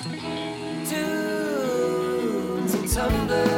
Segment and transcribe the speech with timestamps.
[0.00, 0.94] Tunes
[2.86, 3.57] and.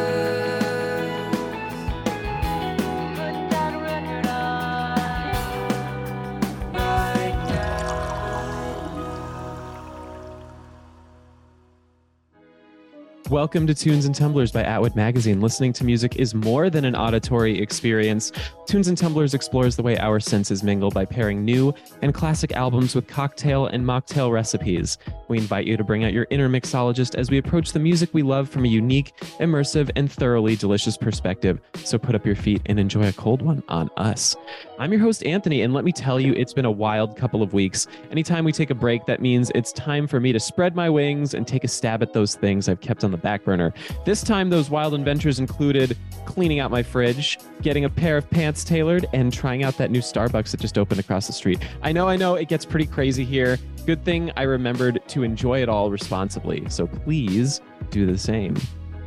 [13.30, 15.40] Welcome to Tunes and Tumblers by Atwood Magazine.
[15.40, 18.32] Listening to music is more than an auditory experience.
[18.66, 21.72] Tunes and Tumblers explores the way our senses mingle by pairing new
[22.02, 24.98] and classic albums with cocktail and mocktail recipes.
[25.28, 28.22] We invite you to bring out your inner mixologist as we approach the music we
[28.22, 31.60] love from a unique, immersive, and thoroughly delicious perspective.
[31.84, 34.34] So put up your feet and enjoy a cold one on us.
[34.80, 37.52] I'm your host, Anthony, and let me tell you, it's been a wild couple of
[37.52, 37.86] weeks.
[38.10, 41.34] Anytime we take a break, that means it's time for me to spread my wings
[41.34, 43.72] and take a stab at those things I've kept on the back burner.
[44.04, 48.62] This time, those wild adventures included cleaning out my fridge, getting a pair of pants
[48.62, 51.58] tailored, and trying out that new Starbucks that just opened across the street.
[51.82, 53.58] I know, I know, it gets pretty crazy here.
[53.86, 56.68] Good thing I remembered to enjoy it all responsibly.
[56.68, 58.56] So please do the same.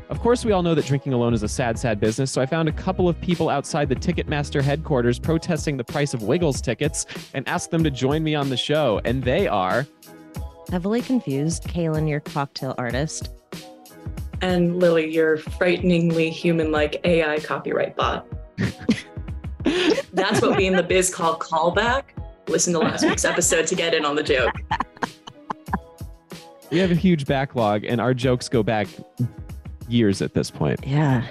[0.09, 2.45] Of course, we all know that drinking alone is a sad, sad business, so I
[2.45, 7.05] found a couple of people outside the Ticketmaster headquarters protesting the price of Wiggles tickets
[7.33, 9.01] and asked them to join me on the show.
[9.05, 9.87] And they are
[10.73, 13.29] Heavily confused, Kaylin, your cocktail artist.
[14.43, 18.27] And Lily, your frighteningly human like AI copyright bot.
[20.11, 22.03] That's what we in the biz call callback.
[22.49, 24.51] Listen to last week's episode to get in on the joke.
[26.71, 28.89] we have a huge backlog, and our jokes go back
[29.87, 30.85] years at this point.
[30.85, 31.23] Yeah.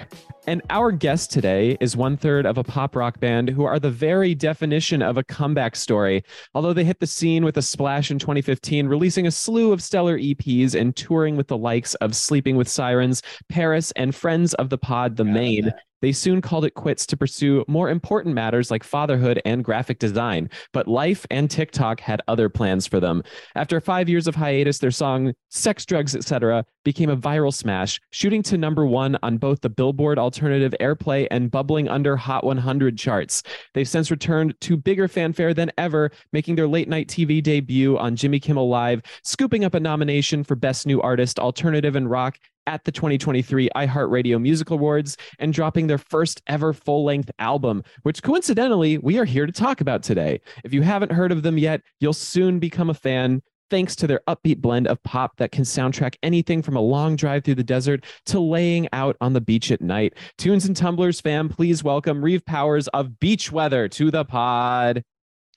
[0.45, 3.89] And our guest today is one third of a pop rock band who are the
[3.89, 6.21] very definition of a comeback story.
[6.53, 10.19] Although they hit the scene with a splash in 2015, releasing a slew of stellar
[10.19, 14.77] EPs and touring with the likes of Sleeping with Sirens, Paris, and friends of the
[14.77, 15.71] pod, The Maine.
[16.03, 20.49] They soon called it quits to pursue more important matters like fatherhood and graphic design,
[20.73, 23.23] but life and TikTok had other plans for them.
[23.55, 26.65] After five years of hiatus, their song Sex, Drugs, Etc.
[26.83, 31.49] became a viral smash, shooting to number one on both the Billboard Alternative Airplay and
[31.49, 33.41] bubbling under Hot 100 charts.
[33.73, 38.17] They've since returned to bigger fanfare than ever, making their late night TV debut on
[38.17, 42.83] Jimmy Kimmel Live, scooping up a nomination for Best New Artist, Alternative and Rock at
[42.83, 48.97] the 2023 iHeartRadio Music Awards and dropping their first ever full length album, which coincidentally
[48.97, 50.41] we are here to talk about today.
[50.63, 53.41] If you haven't heard of them yet, you'll soon become a fan.
[53.69, 57.43] Thanks to their upbeat blend of pop that can soundtrack anything from a long drive
[57.43, 60.13] through the desert to laying out on the beach at night.
[60.37, 65.03] Tunes and Tumblers fam, please welcome Reeve Powers of Beach Weather to the pod.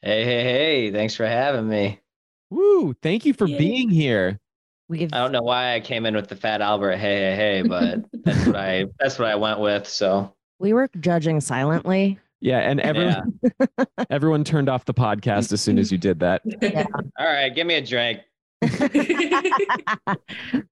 [0.00, 2.00] Hey, hey, hey, thanks for having me.
[2.48, 3.58] Woo, thank you for Yay.
[3.58, 4.38] being here.
[4.88, 7.36] We give I don't know why I came in with the Fat Albert, hey, hey,
[7.36, 9.88] hey, but that's what I that's what I went with.
[9.88, 12.18] So we were judging silently.
[12.40, 13.40] Yeah, and everyone
[14.10, 16.42] everyone turned off the podcast as soon as you did that.
[17.18, 18.20] all right, give me a drink.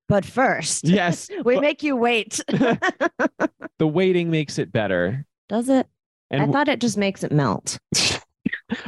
[0.09, 1.29] but first, Yes.
[1.45, 2.41] we but make you wait.
[2.49, 5.25] the waiting makes it better.
[5.49, 5.87] Does it?
[6.31, 7.79] I And thought it just makes it melt.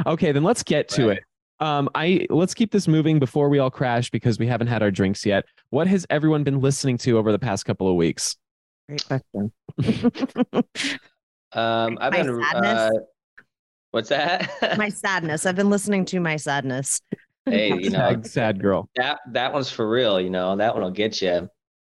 [0.06, 1.18] okay, then let's get to Right.
[1.18, 1.24] it.
[1.60, 4.90] Um, I let's keep this moving before we all crash because we haven't had our
[4.90, 5.44] drinks yet.
[5.70, 8.36] What has everyone been listening to over the past couple of weeks?
[8.88, 9.52] Great question.
[11.52, 12.90] Um, I've My been uh,
[13.92, 14.50] what's that?
[14.78, 15.46] my sadness.
[15.46, 17.00] I've been listening to my sadness.
[17.46, 18.90] hey, you know Hashtag sad girl.
[18.96, 20.20] that that one's for real.
[20.20, 21.48] You know that one will get you.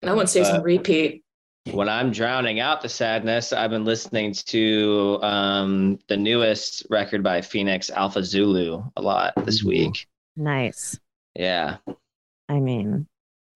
[0.03, 1.25] That one stays on repeat.
[1.73, 7.41] When I'm drowning out the sadness, I've been listening to um, the newest record by
[7.43, 10.07] Phoenix Alpha Zulu a lot this week.
[10.37, 10.99] Nice.
[11.35, 11.79] Yeah.
[12.49, 13.07] I mean,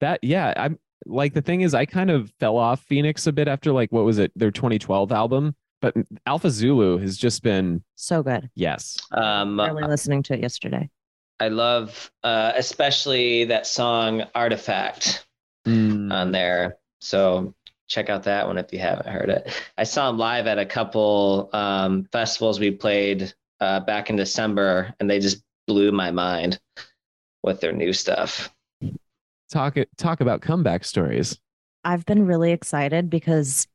[0.01, 3.49] That yeah, I'm like the thing is I kind of fell off Phoenix a bit
[3.49, 5.55] after like what was it, their 2012 album.
[5.81, 5.95] But
[6.27, 8.51] Alpha Zulu has just been so good.
[8.55, 8.99] yes.
[9.13, 10.91] Um, Barely listening to it yesterday.
[11.39, 15.27] I love uh, especially that song Artifact
[15.67, 16.11] Mm.
[16.11, 16.77] on there.
[17.03, 17.55] So
[17.91, 19.53] check out that one if you haven't heard it.
[19.77, 24.95] I saw him live at a couple um, festivals we played uh, back in December,
[25.01, 26.59] and they just blew my mind
[27.43, 28.51] with their new stuff.
[29.53, 31.39] Talk talk about comeback stories.
[31.85, 33.67] I've been really excited because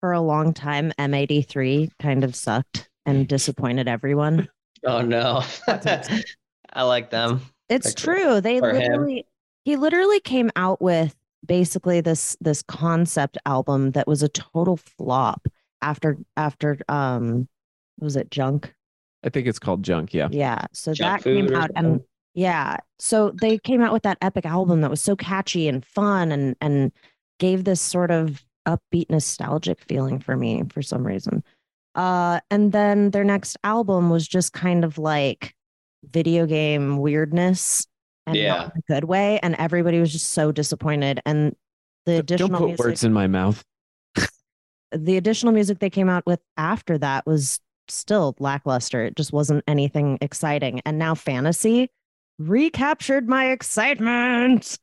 [0.00, 4.48] for a long time, M83 kind of sucked and disappointed everyone.
[4.86, 7.40] Oh no, I like them.
[7.70, 8.42] It's Like, true.
[8.42, 8.82] They for him.
[8.82, 9.26] literally
[9.64, 15.46] he literally came out with basically this this concept album that was a total flop
[15.82, 17.48] after after um
[18.00, 18.74] was it junk?
[19.24, 20.28] I think it's called Junk, yeah.
[20.30, 20.66] Yeah.
[20.72, 22.02] So Junk that came out and
[22.34, 22.76] yeah.
[22.98, 26.56] So they came out with that epic album that was so catchy and fun and
[26.60, 26.92] and
[27.38, 31.42] gave this sort of upbeat nostalgic feeling for me for some reason.
[31.94, 35.54] Uh and then their next album was just kind of like
[36.10, 37.86] video game weirdness
[38.26, 38.54] and Yeah.
[38.54, 39.38] not in a good way.
[39.42, 41.20] And everybody was just so disappointed.
[41.26, 41.54] And
[42.06, 43.64] the additional Don't put music, words in my mouth.
[44.92, 49.04] the additional music they came out with after that was still lackluster.
[49.04, 50.80] It just wasn't anything exciting.
[50.86, 51.90] And now fantasy
[52.38, 54.78] recaptured my excitement.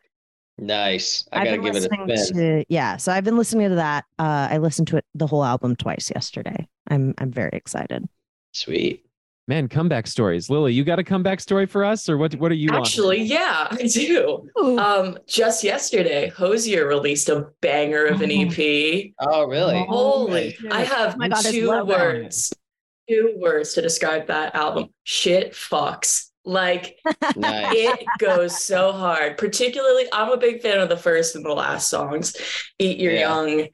[0.57, 1.27] Nice.
[1.31, 2.38] I I've gotta give it a spin.
[2.38, 2.97] to yeah.
[2.97, 4.05] So I've been listening to that.
[4.19, 6.67] Uh, I listened to it the whole album twice yesterday.
[6.89, 8.07] I'm I'm very excited.
[8.51, 9.03] Sweet.
[9.47, 10.49] Man, comeback stories.
[10.49, 12.33] Lily, you got a comeback story for us, or what?
[12.35, 12.77] What are you on?
[12.77, 14.47] Actually, yeah, I do.
[14.55, 19.11] Um, just yesterday, Hozier released a banger of an EP.
[19.19, 19.83] Oh, really?
[19.89, 20.71] Holy, shit.
[20.71, 22.53] I have Oh God, two love that words.
[23.09, 24.89] Two words to describe that album.
[25.03, 26.27] Shit fucks.
[26.45, 26.97] Like
[27.35, 27.73] Nice.
[27.75, 29.38] it goes so hard.
[29.38, 32.35] Particularly, I'm a big fan of the first and the last songs,
[32.79, 33.19] Eat Your Yeah.
[33.21, 33.67] Young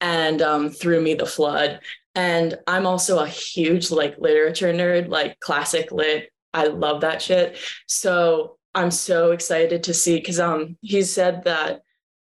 [0.00, 1.80] and um, Through Me the Flood.
[2.14, 6.30] And I'm also a huge like literature nerd, like classic lit.
[6.52, 7.56] I love that shit.
[7.86, 11.82] So I'm so excited to see because um he said that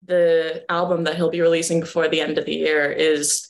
[0.05, 3.48] the album that he'll be releasing before the end of the year is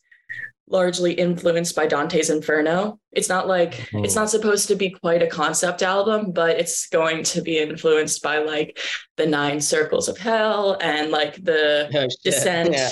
[0.70, 3.00] largely influenced by Dante's Inferno.
[3.12, 4.22] It's not like it's Oh.
[4.22, 8.38] not supposed to be quite a concept album, but it's going to be influenced by
[8.40, 8.80] like
[9.18, 12.92] the nine circles of hell and like the Oh, descent Yeah.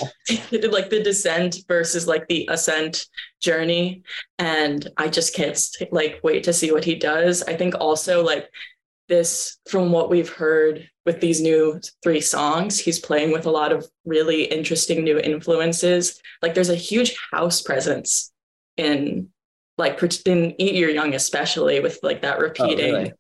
[0.72, 3.06] like the descent versus like the ascent
[3.40, 4.02] journey
[4.40, 5.60] and i just can't
[5.92, 8.50] like wait to see what he does i think also like
[9.08, 13.72] this from what we've heard with these new three songs he's playing with a lot
[13.72, 18.32] of really interesting new influences like there's a huge house presence
[18.76, 19.30] in
[19.78, 23.14] like in eat your young especially with like that oh, repeating really?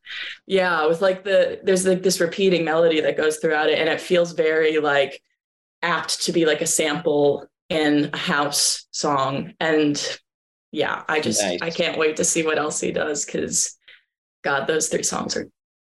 [0.45, 4.01] yeah with like the there's like this repeating melody that goes throughout it and it
[4.01, 5.21] feels very like
[5.81, 10.19] apt to be like a sample in a house song and
[10.71, 11.59] yeah i just Nice.
[11.61, 13.77] i can't wait to see what else he does because
[14.43, 15.47] god those three songs are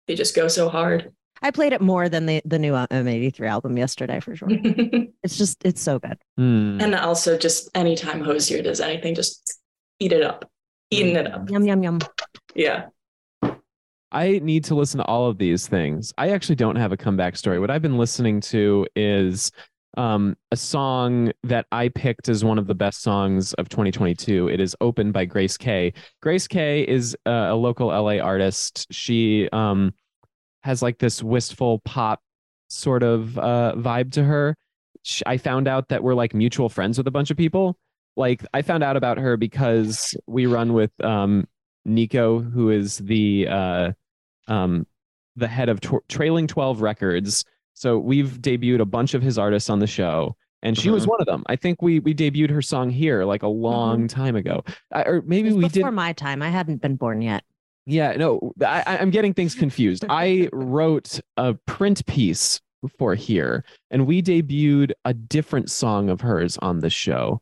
[0.08, 1.12] they just go so hard
[1.42, 4.50] I played it more than the the new uh, M83 album yesterday for sure.
[5.24, 6.18] It's just it's so good.
[6.38, 9.60] And also just anytime Hozier does anything just
[10.00, 10.50] eat it up
[10.90, 12.00] eating it up Yum yum yum.
[12.56, 12.86] yeah
[14.12, 16.14] I need to listen to all of these things.
[16.18, 17.60] I actually don't have a comeback story.
[17.60, 19.52] What I've been listening to is
[19.98, 24.48] um, a song that I picked as one of the best songs of 2022.
[24.48, 25.94] It is "Open" by Grace K.
[26.22, 28.88] Grace K is uh, a local LA artist.
[28.92, 29.94] She um,
[30.62, 32.22] has like this wistful pop
[32.70, 34.56] sort of uh, vibe to her.
[35.04, 37.78] Sh I found out that we're like mutual friends with a bunch of people.
[38.16, 41.48] Like I found out about her because we run with um,
[41.86, 43.92] Nico, who is the uh,
[44.48, 44.86] um,
[45.36, 47.44] the head of Trailing Twelve Records.
[47.78, 51.10] So we've debuted a bunch of his artists on the show, and she was Mhm.
[51.10, 51.44] one of them.
[51.46, 55.22] I think we we debuted her song here like a long time ago, I, or
[55.28, 55.74] maybe was we did.
[55.76, 56.42] before my time.
[56.42, 57.44] I hadn't been born yet.
[57.86, 60.06] Yeah, no, I, I- I'm getting things confused.
[60.10, 62.60] I wrote a print piece
[62.98, 67.42] for here, and we debuted a different song of hers on the show.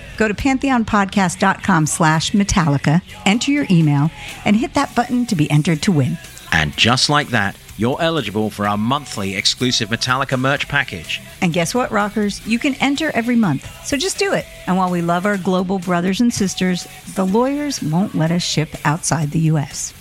[0.21, 4.11] Go to pantheonpodcast.com slash Metallica, enter your email,
[4.45, 6.15] and hit that button to be entered to win.
[6.51, 11.21] And just like that, you're eligible for our monthly exclusive Metallica merch package.
[11.41, 12.45] And guess what, rockers?
[12.45, 13.67] You can enter every month.
[13.83, 14.45] So just do it.
[14.67, 18.69] And while we love our global brothers and sisters, the lawyers won't let us ship
[18.85, 19.91] outside the U.S.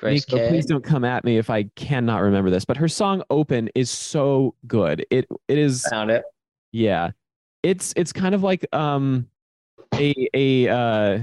[0.00, 3.22] Grace Nico, please don't come at me if I cannot remember this, but her song
[3.30, 5.06] "Open" is so good.
[5.10, 6.24] It it is Found it.
[6.72, 7.10] yeah,
[7.62, 9.28] it's it's kind of like um
[9.94, 11.18] a a uh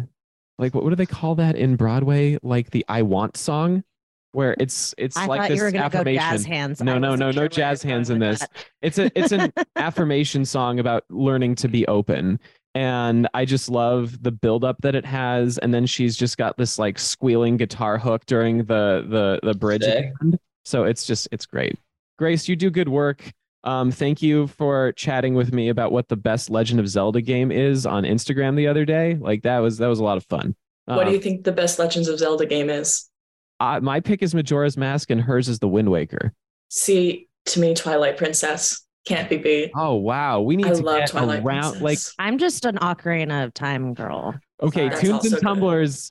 [0.60, 2.38] like what what do they call that in Broadway?
[2.42, 3.84] Like the "I Want" song,
[4.32, 6.20] where it's it's I like this you were gonna go affirmation.
[6.30, 6.82] jazz hands.
[6.82, 8.40] No, I no, no, sure no jazz hands in this.
[8.40, 8.52] that.
[8.82, 12.40] It's a it's an affirmation song about learning to be open.
[12.76, 15.58] And I just love the buildup that it has.
[15.58, 19.84] And then she's just got this like squealing guitar hook during the the the bridge
[19.84, 20.14] at the Sick.
[20.22, 20.40] end.
[20.66, 21.80] So it's just it's great.
[22.20, 23.32] Grace, you do good work.
[23.68, 27.52] Um, thank you for chatting with me about what the best Legend of Zelda game
[27.52, 29.16] is on Instagram the other day.
[29.16, 30.56] Like that was that was a lot of fun.
[30.86, 33.10] What do Um, you think the best Legends of Zelda game is?
[33.60, 36.32] uh, my pick is Majora's Mask and hers is the Wind Waker.
[36.70, 39.72] See, to me, Twilight Princess can't be beat.
[39.76, 41.82] Oh wow, we need I to love get Twilight around Princess.
[41.82, 44.34] like I'm just an Ocarina of Time girl.
[44.64, 46.08] okay, That's tunes and tumblers,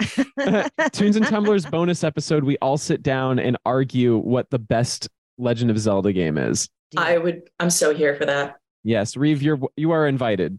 [0.92, 2.44] tunes and tumblers bonus episode.
[2.44, 5.08] We all sit down and argue what the best
[5.38, 6.68] Legend of Zelda game is.
[6.96, 7.48] I would.
[7.58, 8.56] I'm so here for that.
[8.84, 10.58] Yes, Reeve, you're you are invited.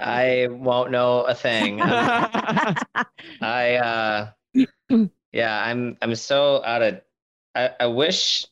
[0.00, 1.80] I won't know a thing.
[1.82, 2.76] I'm-
[3.42, 4.26] uh
[5.32, 7.00] yeah, I'm I'm so out of
[7.54, 8.46] I, I wish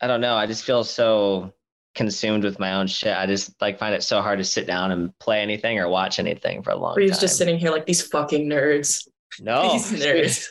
[0.00, 1.52] I don't know, I just feel so
[1.94, 3.16] consumed with my own shit.
[3.16, 6.18] I just like find it so hard to sit down and play anything or watch
[6.18, 7.14] anything for a long Reeves time.
[7.14, 9.06] Reeve's just sitting here like these fucking nerds.
[9.40, 10.48] no, these nerds.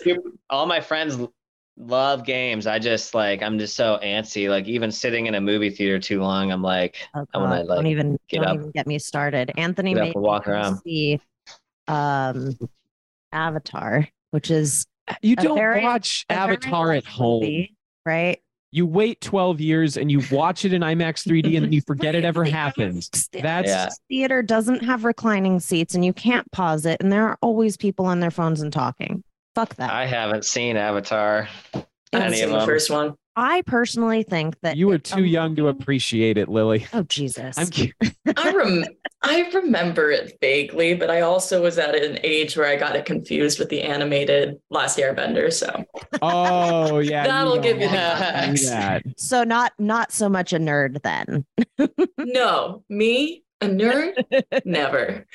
[0.49, 1.33] all my friends l-
[1.77, 2.67] love games.
[2.67, 4.49] I just like I'm just so antsy.
[4.49, 7.77] Like even sitting in a movie theater too long, I'm like Oh, I wanna, like,
[7.77, 9.51] don't even get don't up- even get me started.
[9.57, 10.79] Anthony get up made walk around.
[10.81, 11.19] see
[11.87, 12.57] um
[13.31, 14.85] Avatar, which is
[15.21, 17.41] You don't very- watch Avatar at home.
[17.41, 18.39] movie, right?
[18.71, 22.13] You wait 12 years and you watch it in IMAX 3D and then you forget
[22.15, 23.07] it ever happened.
[23.31, 23.89] That's Yeah.
[24.09, 28.05] theater doesn't have reclining seats and you can't pause it and there are always people
[28.05, 29.23] on their phones and talking.
[29.55, 29.89] Fuck that.
[29.91, 31.47] I haven't seen Avatar.
[31.73, 32.65] I haven't Any seen of the them.
[32.67, 33.15] first one.
[33.37, 36.85] I personally think that you were it- too um, young to appreciate it, Lily.
[36.93, 37.57] Oh Jesus.
[37.57, 37.93] I'm ki-
[38.37, 38.85] I rem-
[39.23, 43.03] I remember it vaguely, but I also was at an age where I got it
[43.05, 45.51] confused with the animated Last Airbender.
[45.51, 45.83] So
[46.21, 48.69] Oh yeah, That'll don't give you the wanna do context.
[48.69, 49.03] that.
[49.17, 51.45] so not not so much a nerd then.
[52.17, 54.13] no, me a nerd,
[54.65, 55.25] never.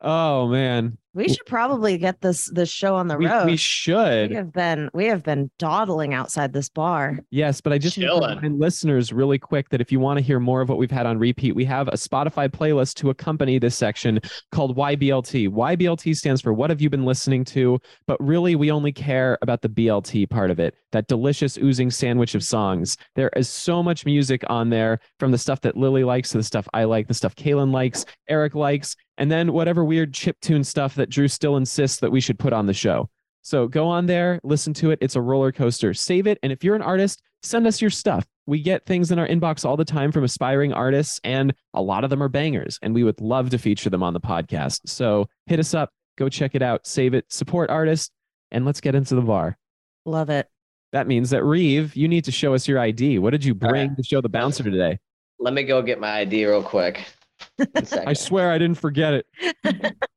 [0.00, 3.46] Oh man, We should probably get this this show on the we, road.
[3.46, 4.30] we should.
[4.30, 4.36] We should.
[4.36, 7.18] have been we have been dawdling outside this bar.
[7.30, 8.36] Yes, but I just need to Chillin'.
[8.36, 11.06] remind listeners really quick that if you want to hear more of what we've had
[11.06, 14.20] on repeat, we have a Spotify playlist to accompany this section
[14.52, 15.48] called YBLT.
[15.48, 17.80] YBLT stands for What Have You Been Listening To?
[18.06, 22.36] But really, we only care about the BLT part of it, that delicious oozing sandwich
[22.36, 22.96] of songs.
[23.16, 26.44] There is so much music on there from the stuff that Lily likes to the
[26.44, 30.64] stuff I like, the stuff Kaylin likes, Eric likes, and then whatever weird chip tune
[30.64, 33.08] stuff that Drew still insists that we should put on the show.
[33.42, 34.98] So go on there, listen to it.
[35.00, 35.94] It's a roller coaster.
[35.94, 36.38] Save it.
[36.42, 38.26] And if you're an artist, send us your stuff.
[38.46, 42.04] We get things in our inbox all the time from aspiring artists, and a lot
[42.04, 42.78] of them are bangers.
[42.82, 44.80] And we would love to feature them on the podcast.
[44.86, 48.10] So hit us up, go check it out, save it, support artists,
[48.50, 49.56] and let's get into the bar.
[50.04, 50.48] Love it.
[50.92, 53.20] That means that Reeve, you need to show us your ID.
[53.20, 53.96] What did you bring right.
[53.96, 54.98] to show the bouncer today?
[55.38, 57.06] Let me go get my ID real quick.
[57.56, 58.08] One second.
[58.08, 59.26] I swear I didn't forget it.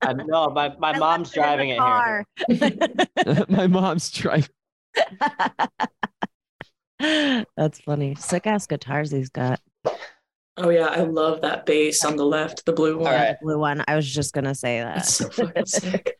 [0.01, 3.45] I know my, my I mom's left it in driving it here.
[3.49, 4.49] My mom's driving.
[7.57, 8.15] That's funny.
[8.15, 9.59] Sick ass guitars he's got.
[10.57, 13.07] Oh yeah, I love that bass on the left, the blue one.
[13.07, 13.35] All right.
[13.39, 13.83] The blue one.
[13.87, 14.95] I was just gonna say that.
[14.95, 16.17] That's so fucking sick.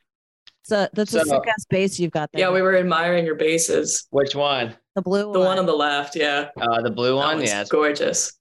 [0.63, 2.39] So that's a sick ass bass you've got there.
[2.41, 4.07] Yeah, we were admiring your basses.
[4.12, 4.75] Which one?
[4.95, 5.33] the blue one.
[5.33, 6.50] The one on the left, yeah.
[6.60, 7.39] Uh, the blue That one?
[7.39, 7.45] Yeah.
[7.62, 8.31] it's- gorgeous.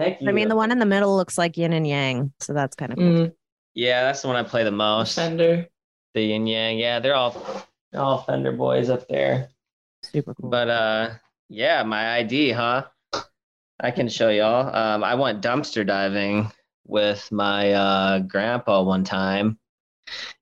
[0.00, 0.28] Thank you.
[0.28, 2.90] I mean, the one in the middle looks like yin and yang, so that's kind
[2.92, 3.06] of cool.
[3.06, 3.32] Mm,
[3.74, 5.14] Yeah, that's the one I play the most.
[5.14, 5.68] Fender.
[6.14, 6.78] The yin yang.
[6.78, 7.36] Yeah, they're all
[7.94, 9.50] all Fender boys up there.
[10.02, 10.48] Super cool.
[10.48, 11.10] But uh,
[11.50, 12.86] yeah, my ID, huh?
[13.78, 14.74] I can show y'all.
[14.74, 16.50] Um, I went dumpster diving
[16.86, 19.58] with my uh grandpa one time.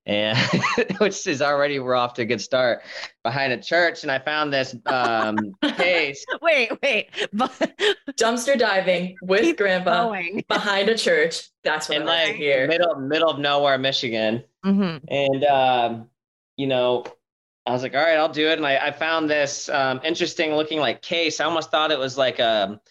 [0.05, 0.37] And
[0.99, 2.81] which is already we're off to a good start
[3.23, 4.03] behind a church.
[4.03, 5.37] And I found this um,
[5.77, 6.25] case.
[6.41, 7.09] Wait, wait.
[8.11, 10.43] Dumpster diving with Keep grandpa going.
[10.49, 11.49] behind a church.
[11.63, 12.67] That's what in I like to like hear.
[12.67, 14.43] middle middle of nowhere, Michigan.
[14.65, 15.01] Mhm.
[15.07, 16.09] And um,
[16.57, 17.05] you know,
[17.65, 18.57] I was like, all right, I'll do it.
[18.57, 21.39] And I, I found this um, interesting looking like case.
[21.39, 22.81] I almost thought it was like a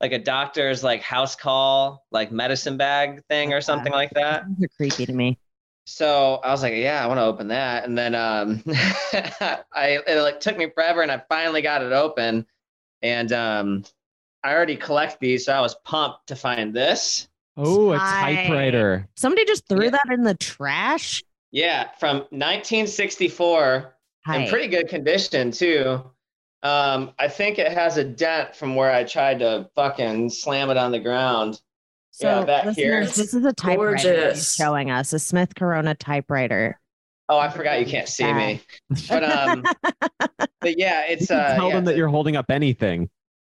[0.00, 4.44] like a doctor's like house call, like medicine bag thing or something like that.
[4.46, 5.38] Those are creepy to me.
[5.88, 7.84] So I was like, yeah, I want to open that.
[7.86, 12.46] And then um, I it like took me forever, and I finally got it open.
[13.00, 13.84] And um,
[14.44, 17.28] I already collect these, so I was pumped to find this.
[17.56, 19.08] Oh, a typewriter.
[19.16, 19.90] Somebody just threw Yeah.
[19.90, 21.24] that in the trash.
[21.52, 23.94] Yeah, from 1964.
[24.34, 26.02] in pretty good condition too.
[26.62, 30.76] Um, I think it has a dent from where I tried to fucking slam it
[30.76, 31.62] on the ground.
[32.20, 33.04] So, yeah, back here.
[33.04, 34.54] this is a typewriter Gorgeous.
[34.54, 36.80] showing us, a Smith Corona typewriter.
[37.28, 38.60] Oh, I forgot you can't see me.
[39.08, 39.62] But um,
[40.60, 43.08] but yeah, it's You uh, tell yeah, them that you're holding up anything.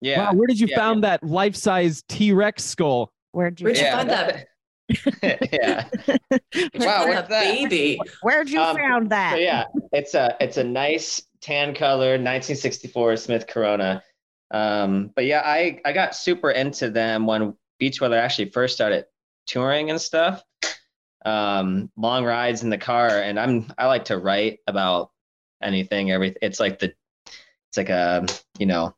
[0.02, 0.26] yeah.
[0.26, 3.12] Wow, where did you yeah, found that life-size T-Rex skull?
[3.32, 4.46] Where'd you, Where'd you yeah, find that?
[5.52, 5.84] yeah.
[6.74, 7.44] Wow, what's that that?
[7.54, 7.98] baby?
[8.22, 9.32] Where'd you Um, found that?
[9.34, 14.02] So yeah, it's a it's a nice tan color 1964 Smith Corona.
[14.50, 19.06] Um, but yeah, I I got super into them when Beach Weather actually first started
[19.46, 20.44] touring and stuff.
[21.24, 25.10] Um, long rides in the car, and I'm I like to write about
[25.62, 26.38] anything, everything.
[26.42, 26.94] It's like the
[27.26, 28.26] it's like a
[28.58, 28.94] you know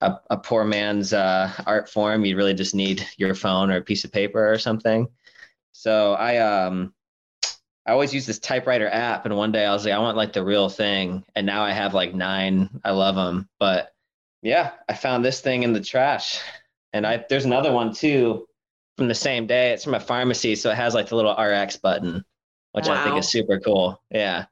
[0.00, 2.24] a, a poor man's uh, art form.
[2.24, 5.08] You really just need your phone or a piece of paper or something.
[5.72, 6.92] So I um
[7.86, 10.32] I always use this typewriter app, and one day I was like, I want like
[10.32, 12.68] the real thing, and now I have like nine.
[12.84, 13.94] I love them, but
[14.42, 16.40] yeah, I found this thing in the trash,
[16.92, 18.46] and I there's another one too
[18.96, 19.72] from the same day.
[19.72, 22.24] It's from a pharmacy, so it has like the little RX button,
[22.72, 24.02] which I think is super cool.
[24.10, 24.46] Yeah,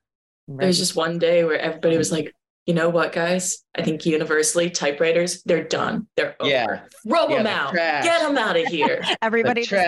[0.49, 2.33] There's just one day where everybody was like,
[2.67, 3.65] you know what, guys?
[3.77, 6.07] I think universally typewriters, they're done.
[6.17, 6.51] They're over.
[6.51, 6.81] Yeah.
[7.09, 7.73] Throw Yeah, them they're out.
[7.73, 8.05] trash.
[8.05, 9.03] Get them out of here.
[9.23, 9.85] everybody the just-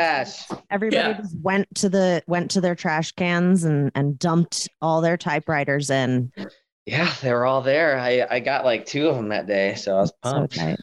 [0.49, 0.61] trash.
[0.71, 1.21] everybody Yeah.
[1.21, 5.91] just went to the went to their trash cans and and dumped all their typewriters
[5.91, 6.33] in.
[6.87, 7.99] Yeah, they were all there.
[7.99, 10.55] I I got like two of them that day, so I was pumped.
[10.57, 10.79] tight.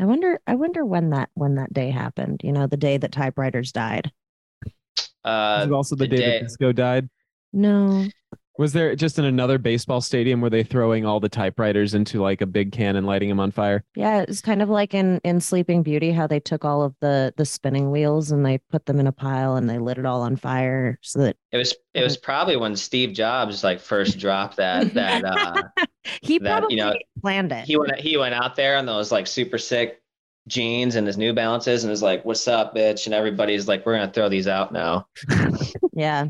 [0.00, 3.12] I wonder I wonder when that when that day happened, you know, the day that
[3.12, 4.12] typewriters died.
[5.24, 7.08] Uh, also the, the day, day- that disco died?
[7.52, 8.08] No.
[8.58, 12.40] Was there just in another baseball stadium were they throwing all the typewriters into like
[12.40, 13.84] a big can and lighting them on fire?
[13.94, 17.32] Yeah, it's kind of like in in Sleeping Beauty how they took all of the
[17.36, 20.22] the spinning wheels and they put them in a pile and they lit it all
[20.22, 24.56] on fire so that it was it was probably when Steve Jobs like first dropped
[24.56, 25.62] that that uh
[26.22, 27.64] he That, probably you know, planned it.
[27.64, 30.02] he went he went out there in those like super sick
[30.48, 33.98] jeans and his New Balances and was like, "What's up, bitch?" And everybody's like, "We're
[33.98, 35.06] gonna throw these out now."
[35.92, 36.26] yeah.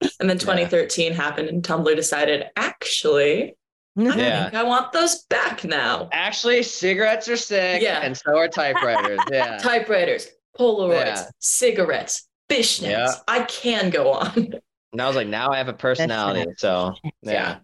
[0.20, 3.56] And then 2013 happened, and Tumblr decided, actually,
[3.98, 4.42] I Yeah.
[4.44, 6.08] think I want those back now.
[6.12, 8.00] Actually, cigarettes are sick, Yeah.
[8.02, 9.20] and so are typewriters.
[9.32, 10.28] Yeah, Typewriters,
[10.58, 11.26] Polaroids, Yeah.
[11.38, 12.82] cigarettes, fishnets.
[12.90, 13.12] Yeah.
[13.26, 14.54] I can go on.
[14.92, 16.44] and I was like, now I have a personality.
[16.58, 17.58] So yeah,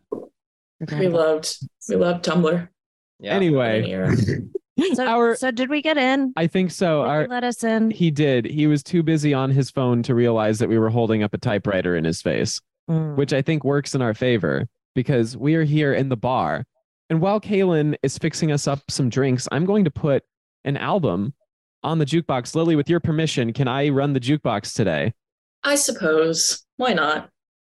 [0.98, 1.56] We loved,
[1.88, 2.68] we loved Tumblr.
[3.20, 3.34] yeah.
[3.34, 3.82] Anyway,
[4.94, 6.32] So, our so did we get in?
[6.34, 7.02] I think so.
[7.02, 7.90] Our let us in?
[7.90, 8.46] he did.
[8.46, 11.38] He was too busy on his phone to realize that we were holding up a
[11.38, 12.58] typewriter in his face.
[12.90, 13.14] Mm.
[13.14, 16.64] which I think works in our favor because we are here in the bar.
[17.10, 20.24] And while Kaylin is fixing us up some drinks, I'm going to put
[20.64, 21.32] an album
[21.84, 22.56] on the jukebox.
[22.56, 25.14] Lily, with your permission, can I run the jukebox today?
[25.62, 26.66] I suppose.
[26.76, 27.30] Why not?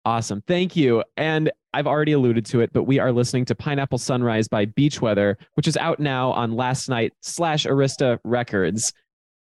[0.07, 0.41] Awesome.
[0.47, 1.03] Thank you.
[1.17, 5.03] And I've already alluded to it, but we are listening to Pineapple Sunrise by Beach
[5.03, 8.93] Weather, which is out now on Last Night slash Arista Records.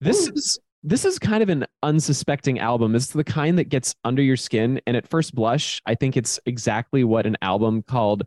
[0.00, 2.96] This is this is kind of an unsuspecting album.
[2.96, 4.80] It's the kind that gets under your skin.
[4.84, 8.24] And at first blush, I think it's exactly what an album called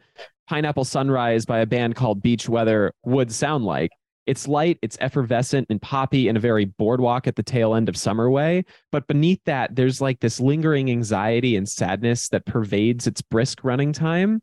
[0.48, 3.92] Pineapple Sunrise by a band called Beach Weather would sound like.
[4.28, 7.98] It's light, it's effervescent and poppy in a very boardwalk at the tail end of
[7.98, 8.64] summer way.
[8.92, 13.94] But beneath that, there's like this lingering anxiety and sadness that pervades its brisk running
[13.94, 14.42] time.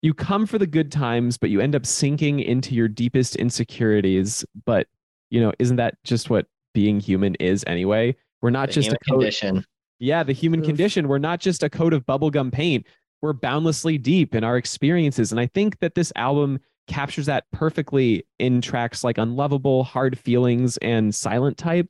[0.00, 4.44] You come for the good times, but you end up sinking into your deepest insecurities.
[4.64, 4.86] But,
[5.30, 8.16] you know, isn't that just what being human is anyway?
[8.40, 9.64] We're not The just a condition.
[9.98, 10.66] Yeah, the human Oof.
[10.66, 11.08] condition.
[11.08, 12.86] We're not just a coat of bubblegum paint.
[13.20, 15.32] We're boundlessly deep in our experiences.
[15.32, 20.76] And I think that this album captures that perfectly in tracks like Unlovable, Hard Feelings,
[20.78, 21.88] and Silent Type.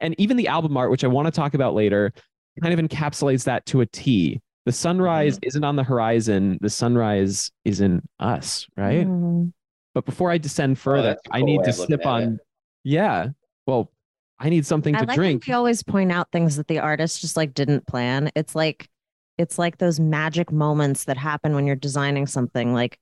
[0.00, 2.12] And even the album art, which I want to talk about later,
[2.62, 4.40] kind of encapsulates that to a T.
[4.66, 9.06] The sunrise isn't on the horizon, the sunrise is in us, right?
[9.06, 9.52] Mm.
[9.94, 12.22] But before I descend further, that's a I cool need to of looking sip at
[12.22, 12.24] it.
[12.24, 12.38] on.
[12.84, 13.28] Yeah.
[13.66, 13.90] Well,
[14.38, 15.46] I need something I to like drink.
[15.46, 18.30] We always point out things that the artist just like didn't plan.
[18.34, 18.88] It's like
[19.38, 22.72] it's like those magic moments that happen when you're designing something.
[22.74, 22.98] Like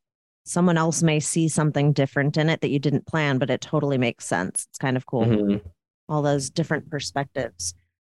[0.48, 3.98] someone else may see something different in it that you didn't plan, but it totally
[3.98, 4.66] makes sense.
[4.70, 5.24] It's kind of cool.
[5.24, 5.60] Mhm.
[6.08, 7.74] All those different perspectives.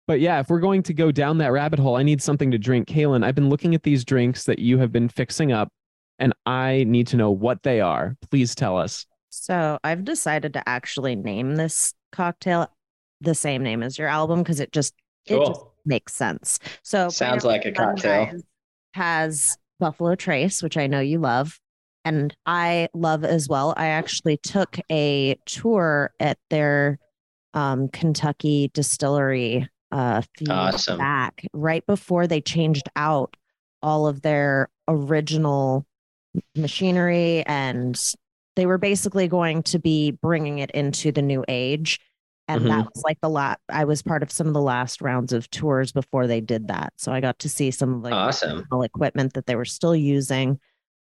[0.08, 2.58] But yeah, if we're going to go down that rabbit hole, I need something to
[2.58, 2.88] drink.
[2.88, 5.68] Kaylin, I've been looking at these drinks that you have been fixing up,
[6.18, 8.16] and I need to know what they are.
[8.30, 9.06] Please tell us.
[9.30, 12.68] So I've decided to actually name this cocktail
[13.20, 14.94] the same name as your album because it just
[15.26, 16.58] it just makes sense.
[16.82, 18.40] So Sounds like a cocktail.
[18.94, 21.58] Has Buffalo Trace, which I know you love,
[22.04, 23.74] and I love as well.
[23.76, 26.98] I actually took a tour at their
[27.54, 30.98] um, Kentucky distillery uh, a few Awesome.
[30.98, 33.36] back, right before they changed out
[33.82, 35.86] all of their original
[36.56, 38.14] machinery and
[38.56, 42.00] they were basically going to be bringing it into the new age
[42.48, 45.32] and that was like the last i was part of some of the last rounds
[45.32, 48.66] of tours before they did that so i got to see some of the Awesome.
[48.82, 50.58] equipment that they were still using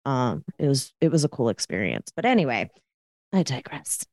[0.08, 2.70] um it was it was a cool experience but anyway
[3.34, 4.04] i digress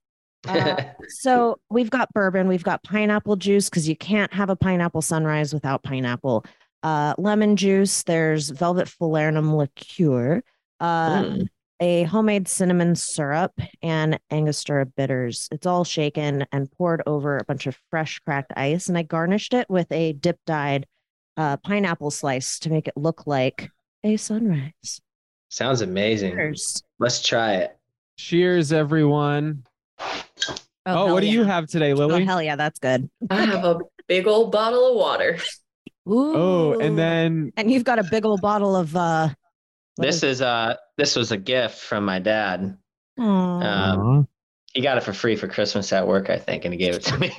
[0.47, 0.77] Uh,
[1.09, 5.55] so we've got bourbon, we've got pineapple juice because you can't have a pineapple sunrise
[5.55, 6.45] without pineapple.
[6.83, 8.03] Uh, lemon juice.
[8.03, 10.43] There's velvet falernum liqueur,
[10.81, 11.47] uh, Mm.
[11.81, 15.49] a homemade cinnamon syrup, and Angostura bitters.
[15.51, 19.55] It's all shaken and poured over a bunch of fresh cracked ice, and I garnished
[19.55, 20.85] it with a dip dyed
[21.39, 23.71] uh, pineapple slice to make it look like
[24.05, 25.01] a sunrise.
[25.55, 26.33] Sounds amazing.
[26.33, 26.83] Cheers.
[26.99, 27.77] Let's try it.
[28.19, 29.63] Cheers, everyone.
[30.01, 32.25] Oh, hell what do you have today, Lily?
[32.25, 33.09] Oh hell yeah, that's good.
[33.31, 35.39] I have a big old bottle of water.
[36.09, 39.29] oh, and then and you've got a big old bottle of uh
[39.97, 42.77] This is uh this was a gift from my dad.
[43.21, 43.23] Aw.
[43.23, 44.27] Um,
[44.73, 47.05] he got it for free for Christmas at work, I think, and he gave it
[47.05, 47.33] to me.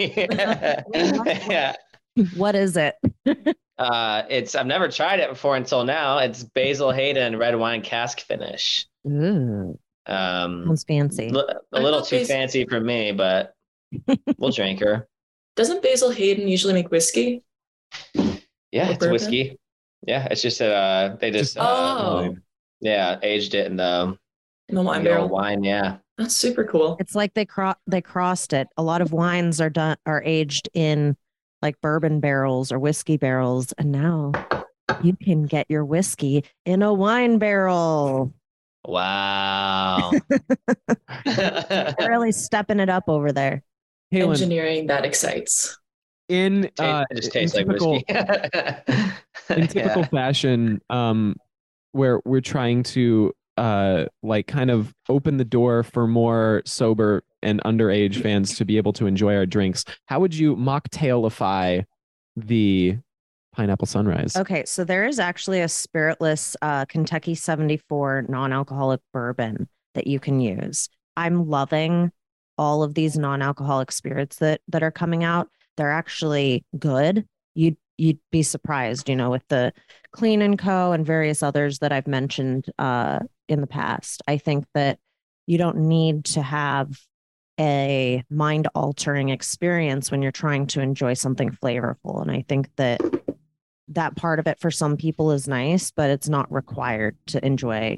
[1.49, 1.75] yeah.
[2.37, 2.95] what is it?
[3.77, 6.19] Uh, it's I've never tried it before until now.
[6.19, 8.87] It's Basil Hayden red wine cask finish.
[9.07, 11.29] Ooh, Um, sounds fancy.
[11.29, 13.53] li- a I little too Basil- fancy for me, but
[14.37, 15.07] we'll drink her.
[15.55, 17.43] Doesn't Basil Hayden usually make whiskey?
[18.71, 19.11] Yeah, Or it's bourbon?
[19.11, 19.57] whiskey.
[20.07, 21.63] Yeah, it's just that uh, they just Just- uh,
[22.29, 22.35] Oh.
[22.81, 24.17] yeah aged it in the,
[24.69, 25.27] In the wine the barrel.
[25.29, 25.63] wine.
[25.63, 26.95] Yeah, That's super cool.
[26.99, 28.67] It's like they cro- they crossed it.
[28.77, 31.15] A lot of wines are done are aged in
[31.65, 34.31] like bourbon barrels or whiskey barrels, and now
[35.01, 38.31] you can get your whiskey in a wine barrel.
[38.87, 40.11] wow.
[42.07, 43.63] Really stepping it up over there.
[44.13, 45.79] Kaylin, Engineering that excites.
[46.29, 48.13] in uh, it just in tastes like typical, whiskey.
[49.61, 50.07] in typical Yeah.
[50.09, 51.35] fashion, um,
[51.93, 57.63] where we're trying to uh like kind of open the door for more sober and
[57.63, 59.85] underage fans to be able to enjoy our drinks.
[60.07, 61.85] How would you mocktailify
[62.35, 62.97] the
[63.53, 64.35] pineapple sunrise?
[64.35, 70.19] Okay, so there is actually a spiritless uh, Kentucky 74 non alcoholic bourbon that you
[70.19, 70.89] can use.
[71.15, 72.11] I'm loving
[72.57, 75.47] all of these non alcoholic spirits that, that are coming out.
[75.77, 77.25] They're actually good.
[77.53, 79.71] You'd, you'd be surprised, you know, with the
[80.11, 80.93] Clean and Co.
[80.93, 84.23] and various others that I've mentioned uh, in the past.
[84.27, 84.97] I think that
[85.45, 86.97] you don't need to have
[87.59, 92.21] a mind altering experience when you're trying to enjoy something flavorful.
[92.21, 93.01] And I think that
[93.89, 97.97] that part of it for some people is nice, but it's not required to enjoy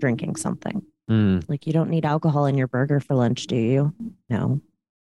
[0.00, 0.82] drinking something.
[1.10, 1.48] Mm.
[1.48, 3.94] Like you don't need alcohol in your burger for lunch, do you?
[4.28, 4.60] No.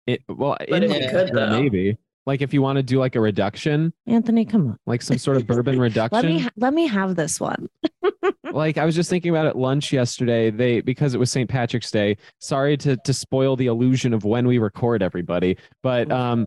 [0.06, 1.60] It, well, But in if you the could, though.
[1.62, 4.78] maybe like if you want to do like a reduction, Anthony, come on.
[4.86, 6.16] like some sort of bourbon reduction.
[6.16, 7.68] Let me ha- let me have this one.
[8.52, 10.50] like I was just thinking about at lunch yesterday.
[10.50, 11.48] They because it was St.
[11.48, 12.16] Patrick's Day.
[12.40, 15.56] Sorry to to spoil the illusion of when we record, everybody.
[15.82, 16.46] But um,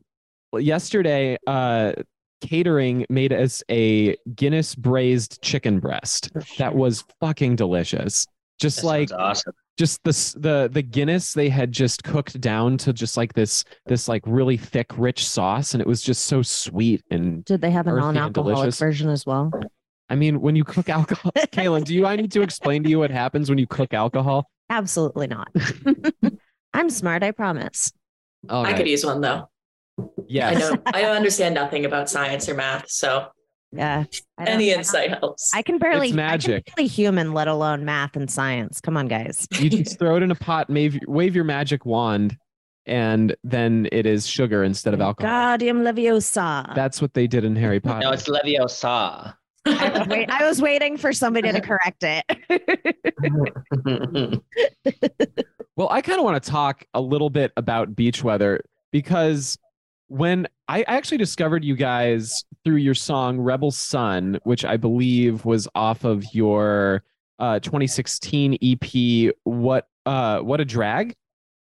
[0.53, 1.93] yesterday, uh,
[2.41, 8.27] catering made us a Guinness braised chicken breast that was fucking delicious.
[8.59, 9.53] Just That like awesome.
[9.79, 14.09] Just the the the Guinness they had just cooked down to just like this this
[14.09, 17.87] like really thick rich sauce and it was just so sweet and Did they have
[17.87, 19.49] a non-alcoholic version as well?
[20.09, 22.99] I mean when you cook alcohol Kaylin do you I need to explain to you
[22.99, 25.47] what happens when you cook alcohol Absolutely not.
[26.73, 27.91] I'm smart, I promise.
[28.49, 29.49] All I could use one though.
[30.27, 33.27] yes I know I don't understand nothing about science or math, so
[33.71, 34.05] Yeah.
[34.37, 35.51] I any I insight helps.
[35.53, 36.75] I can barely It's I can magic.
[36.75, 38.81] barely human, let alone math and science.
[38.81, 39.47] Come on, guys.
[39.59, 42.37] you just throw it in a pot wave, wave your magic wand
[42.85, 46.73] and then it is sugar instead of alcohol Guardium Leviosa.
[46.73, 49.35] that's what they did in Harry Potter No, it's Leviosa.
[49.65, 52.23] I was, wait, I was waiting for somebody to correct it.
[55.75, 58.59] Well, I kind of want to talk a little bit about beach weather
[58.91, 59.57] because
[60.07, 65.43] when I I actually discovered you guys through your song Rebel Sun, which I believe
[65.43, 67.03] was off of your
[67.39, 71.15] uh 2016 EP What uh What a Drag?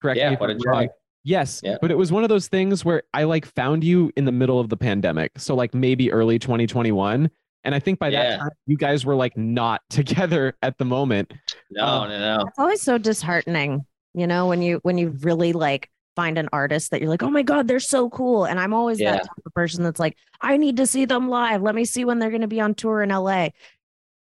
[0.01, 0.75] Correct Yeah, me What a I'm wrong.
[0.77, 0.89] Drag.
[1.23, 1.77] Yes, Yeah.
[1.81, 4.59] but it was one of those things where I like found you in the middle
[4.59, 5.31] of the pandemic.
[5.39, 7.29] So like maybe early 2021.
[7.63, 8.23] And I think by Yeah.
[8.23, 11.33] that time you guys were like not together at the moment.
[11.71, 12.45] No, Um, no, no.
[12.47, 16.91] It's always so disheartening, you know, when you when you really like find an artist
[16.91, 18.45] that you're like, oh my god, they're so cool.
[18.45, 19.13] And I'm always Yeah.
[19.13, 21.61] that type of person that's like, I need to see them live.
[21.61, 23.49] Let me see when they're going to be on tour in LA.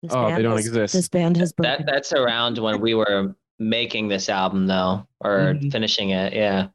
[0.01, 0.93] This Oh, they don't has- exist.
[0.93, 5.71] This band has That that's around when we were making this album though, or Mhm.
[5.71, 6.33] finishing it.
[6.33, 6.67] Yeah.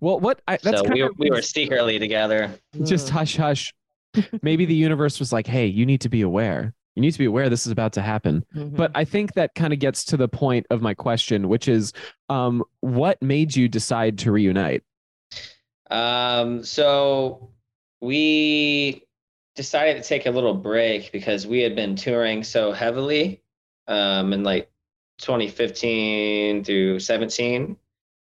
[0.00, 2.50] Well, what I, that's so kind we, of were- we were secretly together.
[2.84, 3.10] just Mm.
[3.10, 3.74] hush hush.
[4.42, 6.74] Maybe the universe was like, hey, you need to be aware.
[6.94, 8.44] You need to be aware this is about to happen.
[8.54, 8.76] Mhm.
[8.76, 11.92] But I think that kind of gets to the point of my question, which is
[12.28, 14.82] um, what made you decide to reunite?
[15.90, 17.50] Um, so
[18.00, 19.06] we
[19.54, 23.42] decided to take a little break because we had been touring so heavily
[23.86, 24.70] um, in like
[25.18, 27.76] 2015 through 17.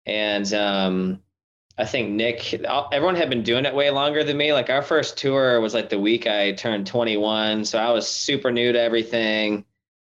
[0.07, 1.23] And um,
[1.81, 2.53] I think Nick,
[2.93, 4.53] everyone had been doing it way longer than me.
[4.53, 7.65] Like our first tour was like the week I turned 21.
[7.65, 9.65] So I was super new to everything.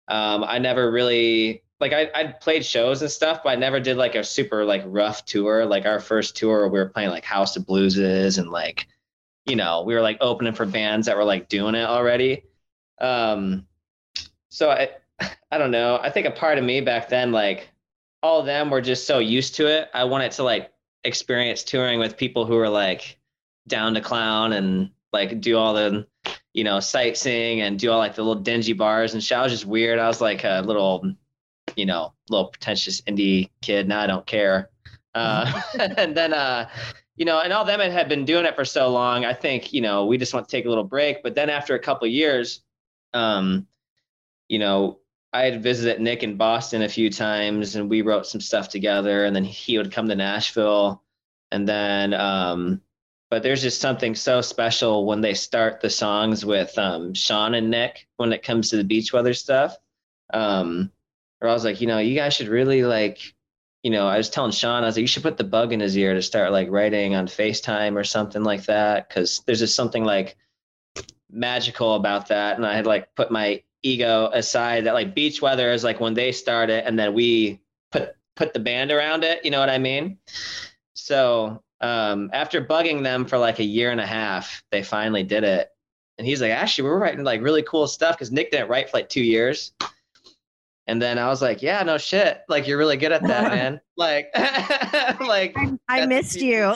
[0.08, 3.98] Um, I never really like I I played shows and stuff, but I never did
[3.98, 5.66] like a super like rough tour.
[5.66, 8.88] Like our first tour, we were playing like House of Blueses and like,
[9.48, 12.44] you know, we were like opening for bands that were like doing it already.
[13.02, 13.66] Um,
[14.50, 14.90] so I
[15.52, 15.98] I don't know.
[16.00, 17.68] I think a part of me back then, like
[18.22, 19.90] all of them were just so used to it.
[19.92, 20.70] I wanted to like
[21.04, 23.20] experience touring with people who were like
[23.68, 26.08] down to clown and like do all the
[26.54, 29.38] you know sightseeing and do all like the little dingy bars and shit.
[29.38, 30.00] I was just weird.
[30.00, 31.14] I was like a little
[31.76, 33.88] you know little pretentious indie kid.
[33.88, 34.70] Now I don't care.
[35.16, 35.62] Uh,
[35.98, 36.70] and then uh
[37.16, 39.24] you know, and all them had been doing it for so long.
[39.24, 41.22] I think you know we just want to take a little break.
[41.22, 42.62] But then after a couple of years,
[43.14, 43.68] um,
[44.48, 45.00] you know,
[45.34, 49.26] I had visited Nick in Boston a few times and we wrote some stuff together
[49.26, 51.02] and then he would come to Nashville
[51.52, 52.82] and then um
[53.32, 57.72] but there's just something so special when they start the songs with um Sean and
[57.72, 59.76] Nick when it comes to the beach weather stuff.
[60.32, 60.92] Um
[61.42, 63.34] or I was like, you know, you guys should really like
[63.82, 65.82] you know, I was telling Sean, I was like, you should put the bug in
[65.82, 69.10] his ear to start like writing on FaceTime or something like that.
[69.10, 70.38] Cause there's just something like
[71.30, 72.56] magical about that.
[72.56, 76.14] And I had like put my ego aside that like beach weather is like when
[76.14, 79.44] they start it and then we put put the band around it.
[79.46, 80.18] You know what I mean?
[80.96, 85.44] So um after bugging them for like a year and a half, they finally did
[85.44, 85.70] it.
[86.18, 88.98] And he's like, actually, we're writing like really cool stuff because Nick didn't write for
[88.98, 89.74] like two years.
[90.88, 92.42] And then I was like, yeah, no shit.
[92.50, 93.80] Like you're really good at that, man.
[93.96, 96.74] Like, like I, I missed you.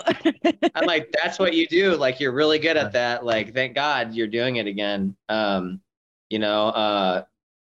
[0.76, 1.96] I'm like, that's what you do.
[1.96, 3.26] Like, you're really good at that.
[3.26, 5.16] Like, thank God you're doing it again.
[5.28, 5.82] Um,
[6.30, 7.24] you know, uh,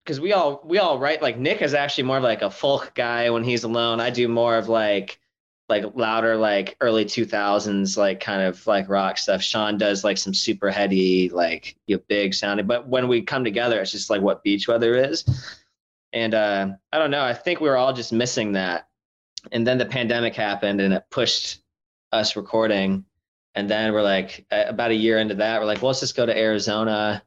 [0.03, 3.29] because we all we all write like Nick is actually more like a folk guy
[3.31, 3.99] when he's alone.
[3.99, 5.19] I do more of like
[5.67, 9.41] like louder like early 2000s like kind of like rock stuff.
[9.41, 12.67] Sean does like some super heady like you know, big sounding.
[12.67, 15.25] But when we come together, it's just like what beach weather is.
[16.13, 17.23] And uh, I don't know.
[17.23, 18.87] I think we were all just missing that.
[19.51, 21.61] And then the pandemic happened and it pushed
[22.11, 23.05] us recording.
[23.55, 26.25] And then we're like, about a year into that, we're like, well, let's just go
[26.25, 27.23] to Arizona,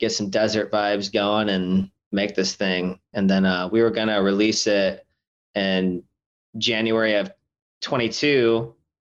[0.00, 2.98] get some desert vibes going and make this thing.
[3.12, 5.06] And then uh, we were to release it
[5.54, 6.02] in
[6.58, 7.30] January of
[7.82, 8.74] 22.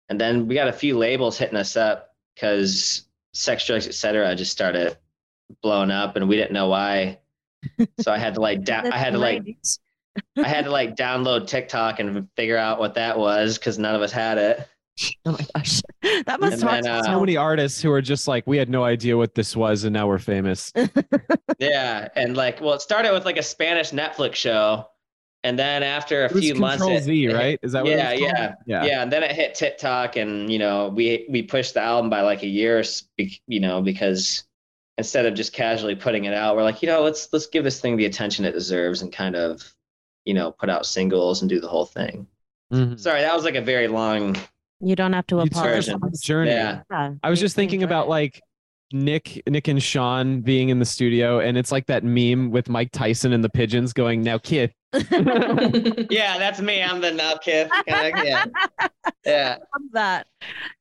[0.10, 4.36] And then we got a few labels hitting us up because Sex, Drugs, Etc.
[4.36, 4.98] just started
[5.62, 7.20] blowing up and we didn't know why.
[8.02, 9.46] So I had to like, da- I had to like,
[10.38, 14.02] I had to like download TikTok and figure out what that was because none of
[14.02, 14.68] us had it.
[15.26, 15.82] Oh my gosh.
[16.26, 18.70] That must And talk then, uh, so many artists who are just like, we had
[18.70, 20.72] no idea what this was, and now we're famous.
[21.60, 24.88] Yeah, and like, well, it started with like a Spanish Netflix show,
[25.44, 27.60] and then after a It was few months, it- Z, it- right?
[27.64, 30.52] Is that what it yeah, was yeah, yeah, yeah, and then it hit TikTok, and
[30.52, 32.84] you know, we we pushed the album by like a year,
[33.48, 34.44] you know, because
[34.98, 37.80] instead of just casually putting it out, we're like, you know, let's let's give this
[37.80, 39.64] thing the attention it deserves, and kind of,
[40.26, 42.28] you know, put out singles and do the whole thing.
[42.74, 43.00] Mhm.
[43.00, 44.36] Sorry, that was like a very long.
[44.84, 45.90] You don't have to You took us apologize.
[45.90, 46.52] on this journey.
[46.52, 48.42] Yeah, Yeah, I was just thinking about like
[48.92, 52.92] Nick, Nick and Sean being in the studio, and it's like that meme with Mike
[52.92, 54.72] Tyson and the pigeons going, "Now, kid."
[56.12, 56.84] yeah, that's me.
[56.84, 57.70] I'm the nub kid.
[57.88, 58.46] Kinda, yeah,
[59.26, 59.56] yeah.
[59.58, 60.28] love that.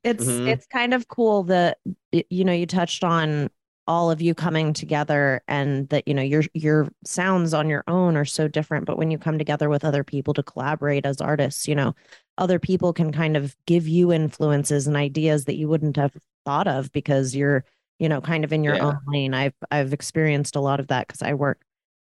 [0.04, 0.48] It's Mhm.
[0.48, 1.78] it's kind of cool that
[2.12, 3.48] you know you touched on
[3.86, 8.16] all of you coming together and that you know your your sounds on your own
[8.16, 11.66] are so different but when you come together with other people to collaborate as artists
[11.66, 11.94] you know
[12.38, 16.68] other people can kind of give you influences and ideas that you wouldn't have thought
[16.68, 17.64] of because you're
[17.98, 18.84] you know kind of in your Yeah.
[18.84, 21.60] own lane i've i've experienced a lot of that because i work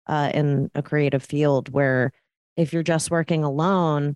[0.07, 2.11] uh, in a creative field where
[2.57, 4.15] if you're just working alone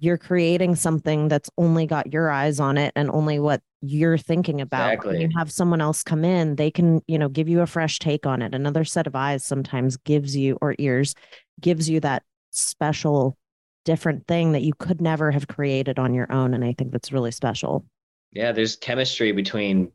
[0.00, 4.60] you're creating something that's only got your eyes on it and only what you're thinking
[4.60, 4.98] about.
[4.98, 7.66] But when you have someone else come in they can you know give you a
[7.66, 8.54] fresh take on it.
[8.54, 11.14] Another set of eyes sometimes gives you or ears
[11.60, 13.36] gives you that special
[13.84, 17.12] different thing that you could never have created on your own and i think that's
[17.12, 17.84] really special.
[18.32, 19.90] Yeah there's chemistry between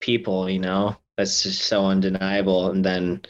[0.00, 0.96] people you know?
[1.16, 3.22] That's just so undeniable and then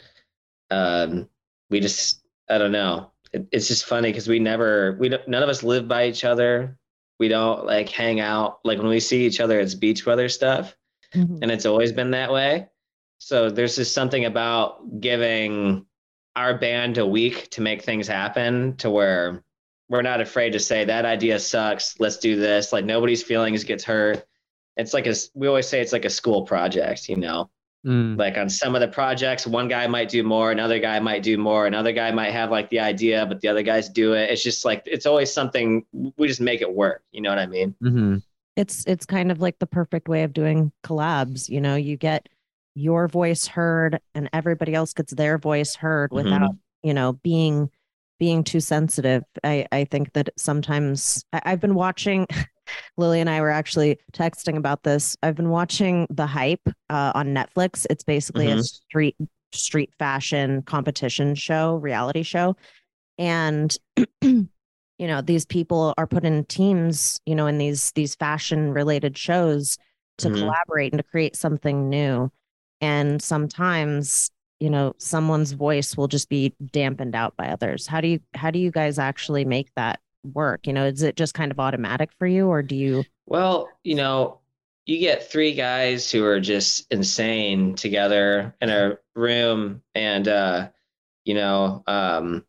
[0.69, 1.27] um
[1.69, 5.43] we just i don't know it, it's just funny because we never we don't none
[5.43, 6.77] of us live by each other.
[7.19, 8.59] We don't like hang out.
[8.63, 10.75] Like when we see each other it's beach brother stuff
[11.13, 11.37] mm-hmm.
[11.41, 12.69] and it's always been that way.
[13.17, 15.85] So there's just something about giving
[16.35, 19.43] our band a week to make things happen to where
[19.89, 21.99] we're not afraid to say that idea sucks.
[21.99, 22.71] Let's do this.
[22.71, 24.25] Like nobody's feelings gets hurt.
[24.77, 27.49] It's like a we always say it's like a school project you know
[27.85, 28.17] Mm.
[28.19, 31.37] like on some of the projects one guy might do more another guy might do
[31.37, 34.29] more another guy might have like the idea but the other guys do it.
[34.29, 35.85] It's just like it's always something
[36.17, 37.73] we just make it work you know what i mean?
[37.81, 38.17] Hmm
[38.57, 41.75] it's it's kind of like the perfect way of doing collabs you know?
[41.75, 42.27] You get
[42.75, 46.15] your voice heard and everybody else gets their voice heard Mhm.
[46.15, 46.51] without
[46.83, 47.69] you know being
[48.19, 49.23] being too sensitive.
[49.45, 52.27] I i think that sometimes I, i've been watching
[52.97, 55.15] lily and i were actually texting about this.
[55.23, 57.85] I've been watching the hype uh, on netflix.
[57.89, 58.63] It's basically a Mhm.
[58.63, 59.15] street
[59.51, 62.55] street fashion competition show reality show.
[63.17, 63.75] And
[64.21, 64.47] you
[64.99, 69.77] know these people are put in teams you know in these these fashion related shows
[70.19, 70.39] to Mhm.
[70.39, 72.31] collaborate and to create something new.
[72.81, 74.29] And sometimes
[74.59, 77.87] you know someone's voice will just be dampened out by others.
[77.87, 79.99] How do you how do you guys actually make that
[80.33, 83.69] work you know is it just kind of automatic for you or do you Well,
[83.83, 84.39] you know,
[84.85, 90.69] you get three guys who are just insane together in a room, and uh,
[91.25, 92.43] you know, um,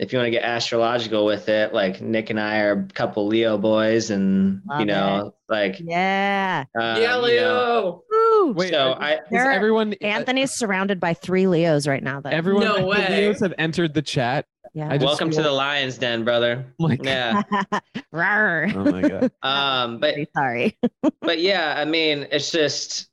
[0.00, 3.28] if you want to get astrological with it, like Nick and I are a couple
[3.28, 8.52] Leo boys, and Love you know, like yeah um, yeah, you know, Leo.
[8.54, 12.30] Wait, so I is There are- everyone anthony's surrounded by three leos right now though
[12.30, 13.06] everyone No the way.
[13.26, 14.46] Leos have entered the chat.
[14.74, 16.66] Yeah welcome to the Lions Den, brother.
[16.78, 17.42] Like, Yeah.
[18.12, 18.74] Rawr.
[18.74, 19.32] oh my god.
[19.42, 20.76] Um, but sorry
[21.20, 23.08] but yeah, I mean, it's just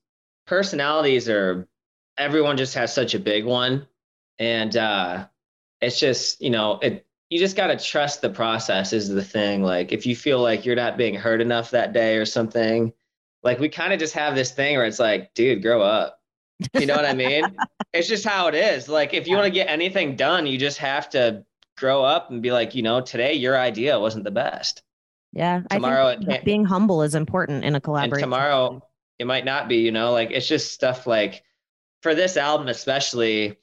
[0.47, 1.67] personalities are
[2.17, 3.87] everyone just has such a big one.
[4.39, 5.27] And uh
[5.81, 9.63] it's just, you know, it you just gotta trust the process is the thing.
[9.63, 12.91] Like if you feel like you're not being heard enough that day or something,
[13.43, 16.19] like we kind of just have this thing where it's like, dude, grow up.
[16.77, 17.43] You know what I mean?
[17.93, 18.87] it's just how it is.
[18.89, 21.43] Like if you want to get anything done, you just have to
[21.81, 24.83] grow up and be like, you know, today your idea wasn't the best.
[25.33, 28.81] yeah Tomorrow i think being humble is important in a and collaboration tomorrow
[29.17, 31.43] it might not be you know like it's just stuff like
[32.01, 33.57] for this album especially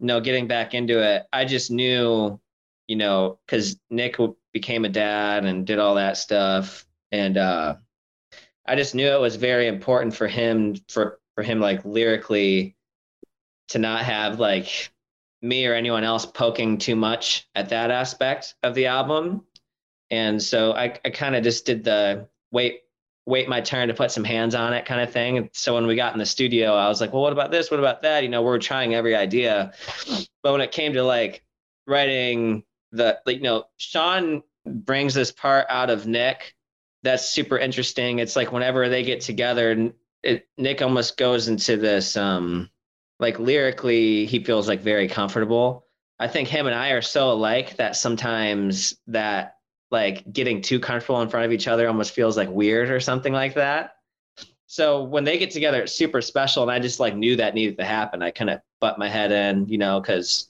[0.00, 2.38] you know getting back into it i just knew
[2.86, 4.16] you know because nick
[4.52, 7.74] became a dad and did all that stuff and uh
[8.66, 12.76] i just knew it was very important for him for for him like lyrically
[13.68, 14.92] to not have like
[15.42, 19.42] me or anyone else poking too much at that aspect of the album
[20.10, 22.80] and so i, I kind of just did the wait
[23.28, 25.50] wait my turn to put some hands on it kind of thing.
[25.52, 27.70] So when we got in the studio, I was like, well, what about this?
[27.70, 28.22] What about that?
[28.22, 29.72] You know, we're trying every idea.
[30.42, 31.44] But when it came to like
[31.86, 36.54] writing the, like, you know, Sean brings this part out of Nick
[37.02, 38.18] that's super interesting.
[38.18, 42.70] It's like whenever they get together, it, Nick almost goes into this, um,
[43.18, 45.84] like lyrically, he feels like very comfortable.
[46.18, 49.54] I think him and I are so alike that sometimes that
[49.90, 53.32] like getting too comfortable in front of each other almost feels like weird or something
[53.32, 53.92] like that.
[54.66, 56.62] So when they get together, it's super special.
[56.62, 58.22] And I just like knew that needed to happen.
[58.22, 60.48] I kind of butt my head in, you know, because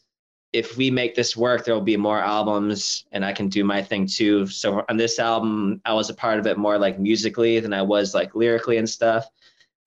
[0.52, 3.83] if we make this work, there will be more albums and I can do my
[3.83, 4.46] thing too.
[4.46, 7.83] So on this album, I was a part of it more like musically than I
[7.83, 9.28] was like lyrically and stuff.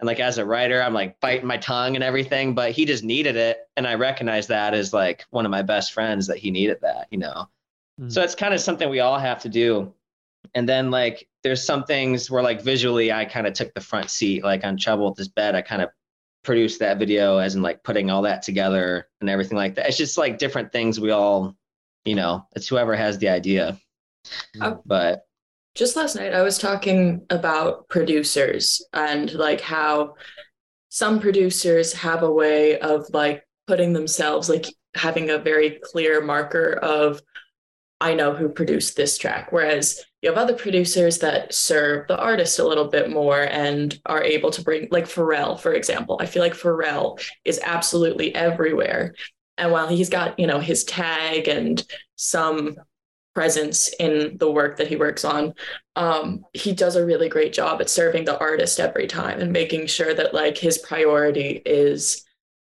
[0.02, 3.04] And like as a writer, I'm like biting my tongue and everything, but he just
[3.04, 3.60] needed it.
[3.78, 7.08] And I recognize that as like one of my best friends that he needed that,
[7.12, 7.48] you know.
[8.10, 9.94] So it's kind of something we all have to do.
[10.56, 14.10] And then like there's some things where like visually I kind of took the front
[14.10, 15.90] seat, like on Trouble with This Bed, I kind of
[16.44, 19.88] produced that video as in like putting all that together and everything like that.
[19.88, 21.56] It's just like different things we all,
[22.06, 23.80] you know, it's whoever has the idea.
[24.60, 25.28] Uh, But
[25.76, 30.16] just last night I was talking about producers and like how
[30.90, 34.66] some producers have a way of like putting themselves like
[34.96, 37.22] having a very clear marker of
[38.02, 39.52] I know who produced this track.
[39.52, 44.24] Whereas you have other producers that serve the artist a little bit more and are
[44.24, 46.18] able to bring, like Pharrell, for example.
[46.20, 49.14] I feel like Pharrell is absolutely everywhere.
[49.58, 52.76] And while he's got, you know, his tag and some
[53.34, 55.54] presence in the work that he works on,
[55.96, 59.88] um, he does a really great job at serving the artist every time and making
[59.88, 62.26] sure that like his priority is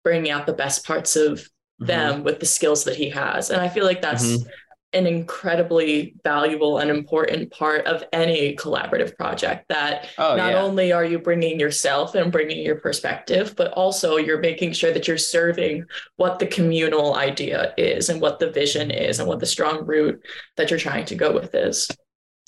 [0.03, 1.47] bringing out the best parts of
[1.79, 3.49] them with the skills that he has.
[3.49, 4.47] And I feel like that's Mhm.
[4.93, 10.61] An incredibly valuable and important part of any collaborative project that Oh not yeah.
[10.61, 15.07] only are you bringing yourself and bringing your perspective, but also you're making sure that
[15.07, 15.85] you're serving
[16.15, 20.25] what the communal idea is and what the vision is and what the strong root
[20.57, 21.87] that you're trying to go with is.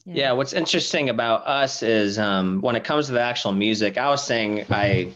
[0.03, 4.09] Yeah, what's interesting about us is um, when it comes to the actual music, I
[4.09, 5.13] was saying I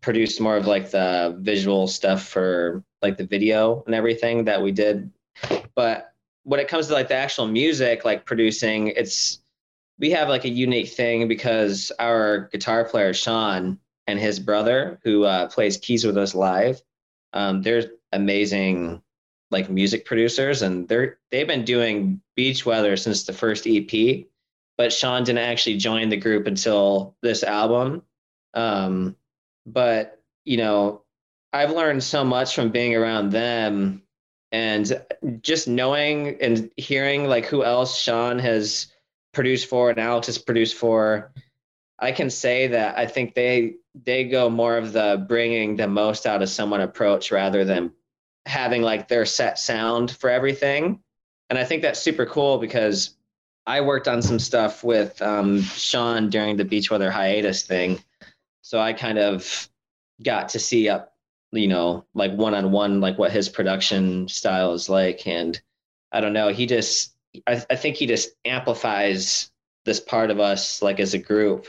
[0.00, 4.72] produced more of like the visual stuff for like the video and everything that we
[4.72, 5.12] did.
[5.76, 6.13] But
[6.44, 9.40] when it comes to like the actual music, like producing, it's
[9.98, 15.24] we have like a unique thing because our guitar player Sean and his brother, who
[15.24, 16.82] uh, plays keys with us live,
[17.32, 19.02] um, they're amazing
[19.50, 24.26] like music producers and they're they've been doing beach weather since the first ep
[24.76, 28.02] but sean didn't actually join the group until this album.
[28.54, 29.16] Um
[29.66, 31.02] but you know
[31.52, 34.02] i've learned so much from being around them
[34.52, 35.02] and
[35.40, 38.88] just knowing and hearing like who else sean has
[39.32, 41.32] produced for and alex has produced for
[41.98, 43.74] i can say that i think they
[44.04, 47.92] they go more of the bringing the most out of someone approach rather than
[48.46, 51.00] having like their set sound for everything.
[51.50, 53.16] And I think that's super cool because
[53.66, 58.02] I worked on some stuff with um, Sean during the beach weather hiatus thing.
[58.62, 59.68] So I kind of
[60.22, 61.13] got to see up,
[61.54, 65.26] you know, like one on one, like what his production style is like.
[65.26, 65.60] And
[66.12, 67.14] I don't know, he just,
[67.46, 69.50] I, I think he just amplifies
[69.84, 71.68] this part of us, like as a group.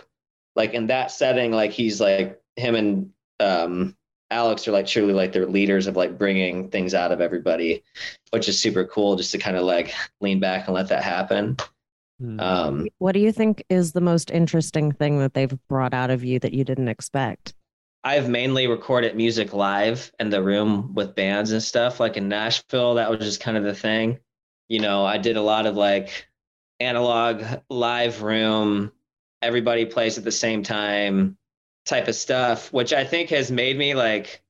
[0.55, 3.95] Like in that setting, like he's like him and um,
[4.31, 7.83] Alex are like truly like they're leaders of like bringing things out of everybody,
[8.31, 11.57] which is super cool just to kind of like lean back and let that happen.
[12.19, 12.39] Hmm.
[12.39, 16.23] Um, What do you think is the most interesting thing that they've brought out of
[16.23, 17.53] you that you didn't expect?
[18.05, 21.99] I've mainly recorded music live in the room with bands and stuff.
[21.99, 24.19] Like in Nashville, that was just kind of the thing.
[24.69, 26.27] You know, I did a lot of like
[26.79, 28.91] analog live room,
[29.41, 31.35] everybody plays at the same time
[31.87, 34.43] type of stuff, which I think has made me like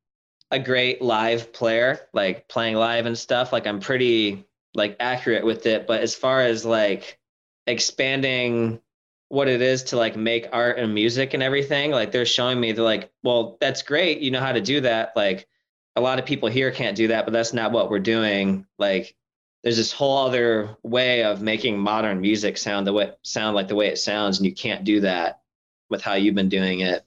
[0.52, 3.54] a great live player, like playing live and stuff.
[3.54, 5.88] Like I'm pretty like accurate with it.
[5.88, 7.20] But as far as like
[7.68, 8.82] expanding
[9.30, 12.72] what it is to like make art and music and everything like they're showing me
[12.72, 15.14] they're like well that's great you know how to do that.
[15.16, 15.48] Like
[15.96, 18.66] a lot of people here can't do that but that's not what we're doing.
[18.78, 19.16] Like
[19.64, 23.76] there's this whole other way of making modern music sound the way sound like the
[23.76, 25.42] way it sounds and you can't do that
[25.90, 27.04] with how you've been doing it.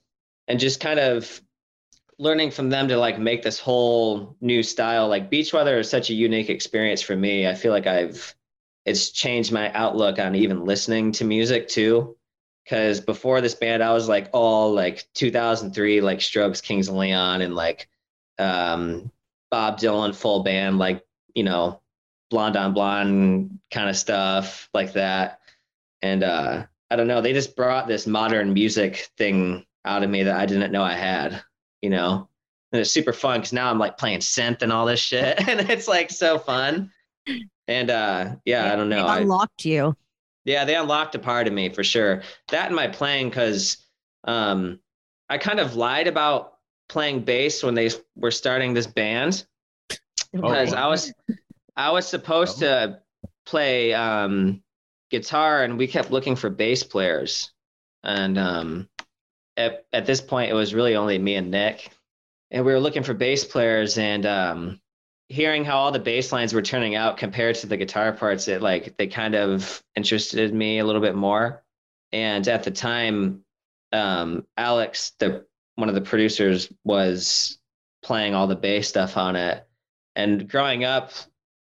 [0.49, 1.41] And just kind of
[2.19, 5.09] learning from them to like make this whole new style.
[5.09, 7.47] Like beach weather is such a unique experience for me.
[7.47, 8.35] I feel like i've
[8.89, 12.17] it's changed my outlook on even listening to music too.
[12.65, 17.41] Because before this band i was like all like 2003 like strokes kings of leon
[17.41, 17.89] and like
[18.39, 19.11] um
[19.51, 21.03] bob dylan full band like
[21.35, 21.81] you know
[22.29, 25.41] blonde on blonde kind of stuff like that.
[26.03, 30.25] And uh i don't know they just brought this modern music thing out of me
[30.25, 31.43] that i didn't know i had
[31.81, 32.29] you know?
[32.73, 35.71] And it's super fun because now i'm like playing synth and all this shit and
[35.71, 36.91] it's like so fun
[37.69, 39.05] and uh yeah i don't know.
[39.05, 39.95] They I, unlocked you.
[40.45, 42.23] yeah, they unlocked a part of me for sure.
[42.49, 43.77] That and my playing, because
[44.25, 44.81] um,
[45.29, 46.55] I kind of lied about
[46.89, 49.45] playing bass when they were starting this band,
[50.33, 51.13] because I was
[51.77, 53.01] I was supposed to
[53.45, 54.63] play um,
[55.11, 57.53] guitar, and we kept looking for bass players,
[58.03, 58.89] and um,
[59.59, 61.91] at at this point, it was really only me and Nick,
[62.51, 64.81] and we were looking for bass players, and um,
[65.29, 68.63] hearing how all the bass lines were turning out compared to the guitar parts, it
[68.63, 71.63] like they kind of interested me a little bit more.
[72.13, 73.45] And at the time,
[73.93, 75.45] um, Alex, the
[75.77, 77.59] one of the producers, was
[78.03, 79.67] playing all the bass stuff on it.
[80.17, 81.13] And growing up,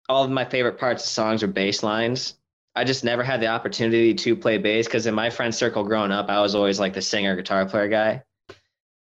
[0.09, 2.35] all of my favorite parts of songs are bass lines.
[2.75, 6.11] I just never had the opportunity to play bass because in my friend circle growing
[6.11, 8.23] up, I was always like the singer guitar player guy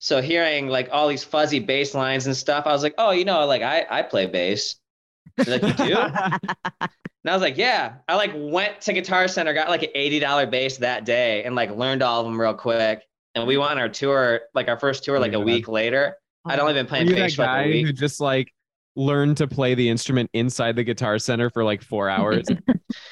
[0.04, 3.24] so hearing like all these fuzzy bass lines and stuff, I was like, oh, you
[3.24, 4.76] know, like I I play bass.
[5.38, 5.95] Like, you do?
[6.02, 7.93] and I was like, yeah.
[8.08, 11.56] I like went to Guitar Center, got like an eighty dollar bass that day, and
[11.56, 13.04] like learned all of them real quick.
[13.36, 16.18] and we went on our tour, like our first tour, like a week later.
[16.45, 17.86] I'd only been playing you that bass for like guy a week.
[17.86, 18.52] who just like
[18.95, 22.47] learned to play the instrument inside the guitar center for like four hours?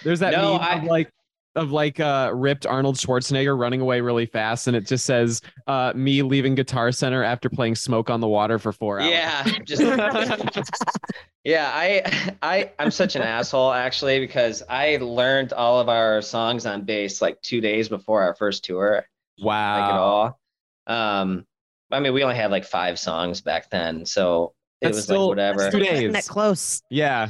[0.04, 1.12] There's that No, meme I- of like
[1.60, 5.94] of like uh ripped Arnold Schwarzenegger running away really fast, and it just says uh
[5.96, 9.12] me leaving Guitar Center after playing Smoke on the Water for four hours.
[9.12, 9.82] Yeah, just
[11.44, 11.72] yeah.
[11.74, 16.84] I I I'm such an asshole actually because I learned all of our songs on
[16.84, 19.06] bass like two days before our first tour,
[19.42, 19.80] Wow.
[19.82, 20.40] like at all.
[20.88, 21.46] Um,
[21.92, 25.22] I mean, we only had like five songs back then, so it That's was still-
[25.28, 25.72] like whatever.
[25.72, 26.14] Two days.
[26.14, 26.82] it close.
[26.90, 27.30] Yeah.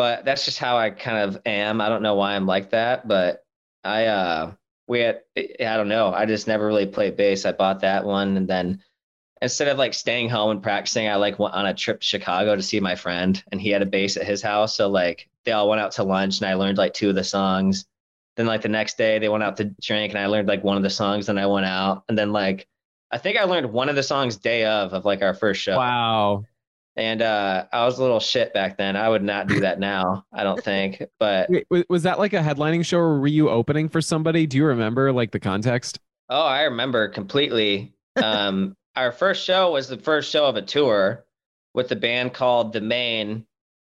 [0.00, 1.82] But that's just how I kind of am.
[1.82, 3.44] I don't know why I'm like that, but
[3.84, 4.52] I uh
[4.88, 6.10] we had I don't know.
[6.10, 7.44] I just never really played bass.
[7.44, 8.82] I bought that one and then
[9.42, 12.56] instead of like staying home and practicing, I like went on a trip to Chicago
[12.56, 14.74] to see my friend and he had a bass at his house.
[14.74, 17.22] So like they all went out to lunch and I learned like two of the
[17.22, 17.84] songs.
[18.38, 20.78] Then like the next day they went out to drink and I learned like one
[20.78, 21.26] of the songs.
[21.26, 22.66] Then I went out and then like
[23.10, 25.76] I think I learned one of the songs day of of like our first show.
[25.76, 26.46] Wow.
[27.00, 28.94] And uh, I was a little shit back then.
[28.94, 30.26] I would not do that now.
[30.34, 31.02] I don't think.
[31.18, 34.46] But Wait, was that like a headlining show or were you opening for somebody?
[34.46, 35.98] Do you remember like the context?
[36.28, 37.94] oh, I remember completely.
[38.22, 41.24] Um, our first show was the first show of a tour
[41.72, 43.46] with the band called The Maine,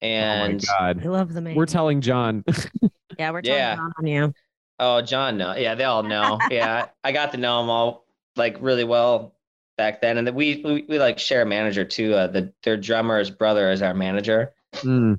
[0.02, 1.54] and oh my I love the Maine.
[1.54, 2.42] We're telling John.
[3.18, 3.76] yeah, we're telling Yeah.
[3.76, 4.34] John on you.
[4.80, 6.40] oh, John, no, yeah, they all know.
[6.50, 8.04] yeah, I got to know them all
[8.34, 9.36] like really well
[9.77, 12.14] back then, and then we we, we like share a manager too.
[12.14, 14.53] Uh, the their drummer's brother is our manager.
[14.77, 15.16] Mm.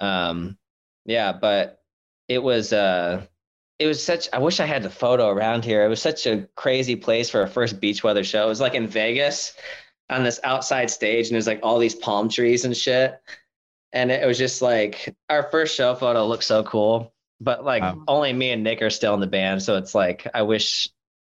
[0.00, 0.58] um
[1.04, 1.80] yeah but
[2.28, 3.22] it was uh
[3.78, 6.48] it was such i wish i had the photo around here it was such a
[6.56, 9.54] crazy place for a first beach weather show it was like in vegas
[10.10, 13.20] on this outside stage and there's like all these palm trees and shit
[13.92, 18.02] and it was just like our first show photo looked so cool but like Wow.
[18.08, 20.88] only me and nick are still in the band so it's like i wish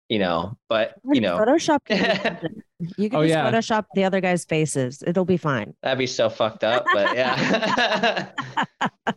[0.09, 1.79] you know but you know Photoshop.
[2.97, 3.49] You can Oh, just yeah.
[3.49, 5.01] Photoshop the other guys' faces.
[5.07, 5.73] It'll be fine.
[5.81, 8.29] that'd be so fucked up but yeah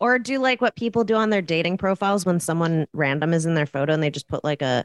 [0.00, 3.54] Or do like what people do on their dating profiles when someone random is in
[3.54, 4.84] their photo and they just put like a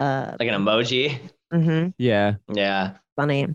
[0.00, 1.18] uh like an emoji
[1.54, 1.90] Mm-hmm.
[1.98, 2.34] Yeah.
[2.52, 3.46] yeah funny.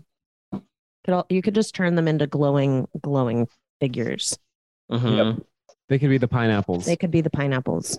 [1.04, 3.48] Could all, you could just turn them into glowing glowing
[3.80, 4.38] figures.
[4.90, 5.44] Mhm.
[5.90, 6.86] They could be the pineapples.
[6.86, 7.98] They could be the pineapples.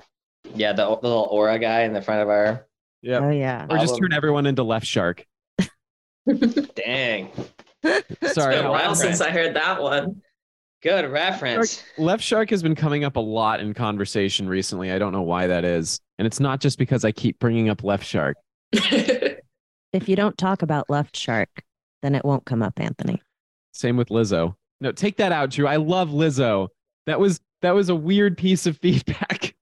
[0.55, 2.65] Yeah, the, the little aura guy in the front of our.
[3.03, 3.21] Yep.
[3.21, 3.67] Oh yeah.
[3.69, 5.25] Or just turn everyone into left shark.
[6.27, 7.29] Dang,
[7.83, 8.05] Sorry.
[8.21, 10.21] It's been a while since I heard that one.
[10.81, 11.83] good reference.
[11.97, 14.91] Left shark has been coming up a lot in conversation recently.
[14.91, 15.99] I don't know why that is.
[16.17, 18.37] And it's not just because I keep bringing up left shark.
[19.93, 21.49] If you don't talk about left shark,
[22.01, 23.21] then it won't come up, Anthony.
[23.73, 24.55] Same with Lizzo.
[24.81, 25.67] No, take that out, Drew.
[25.67, 26.69] I love Lizzo.
[27.05, 29.53] That was that was a weird piece of feedback.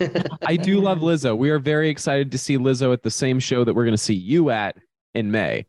[0.46, 1.36] I do love Lizzo.
[1.36, 3.98] We are very excited to see Lizzo at the same show that we're going to
[3.98, 4.76] see you at
[5.14, 5.66] in May.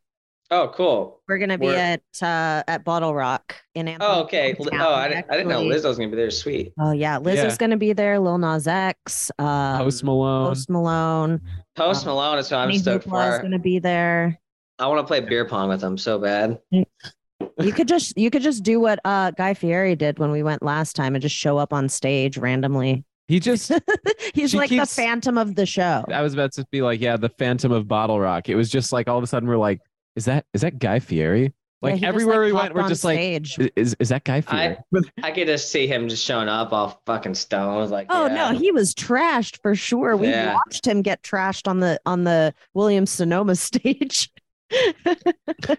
[0.51, 1.21] Oh, cool.
[1.27, 4.07] We're gonna be We're- at uh at Bottle Rock in Anthony.
[4.07, 4.55] Oh, okay.
[4.59, 5.75] Li- Oh, I didn't, I didn't know actually.
[5.89, 6.29] Lizzo's gonna be there.
[6.29, 6.71] Sweet.
[6.79, 7.55] Oh yeah, Lizzo's Yeah.
[7.57, 8.19] gonna be there.
[8.19, 10.49] Lil Nas X, um, Post Malone.
[10.49, 11.41] Post Malone.
[11.75, 13.41] Post Um, Malone is what I'm Honey stoked Hoopla is for.
[13.41, 14.39] gonna be there.
[14.77, 16.59] I want to play beer pong with him so bad.
[16.71, 20.61] You could just you could just do what uh Guy Fieri did when we went
[20.61, 23.03] last time and just show up on stage randomly.
[23.27, 23.71] He just
[24.33, 26.05] He's like keeps- the phantom of the show.
[26.11, 28.49] I was about to be like, yeah, the Phantom of Bottle Rock.
[28.49, 29.81] It was just like all of a sudden we're like,
[30.15, 31.43] is that is that Guy Fieri?
[31.43, 31.49] Yeah,
[31.81, 33.57] Like just, everywhere we went, we're just like, stage.
[33.59, 34.77] "I- is is that Guy Fieri?
[35.23, 37.91] I could just see him just showing up all fucking stoned.
[37.91, 38.51] Like, Oh yeah.
[38.51, 40.15] no, he was trashed for sure.
[40.15, 40.53] We Yeah.
[40.53, 44.29] watched him get trashed on the on the Williams Sonoma stage.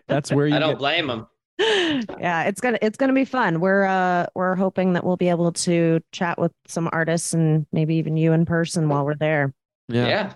[0.09, 1.27] That's where you I don't get- blame him.
[1.59, 3.61] Yeah, it's gonna it's gonna be fun.
[3.61, 7.97] We're uh we're hoping that we'll be able to chat with some artists and maybe
[7.97, 9.55] even you in person while we're there.
[9.89, 10.07] Yeah.
[10.09, 10.33] yeah.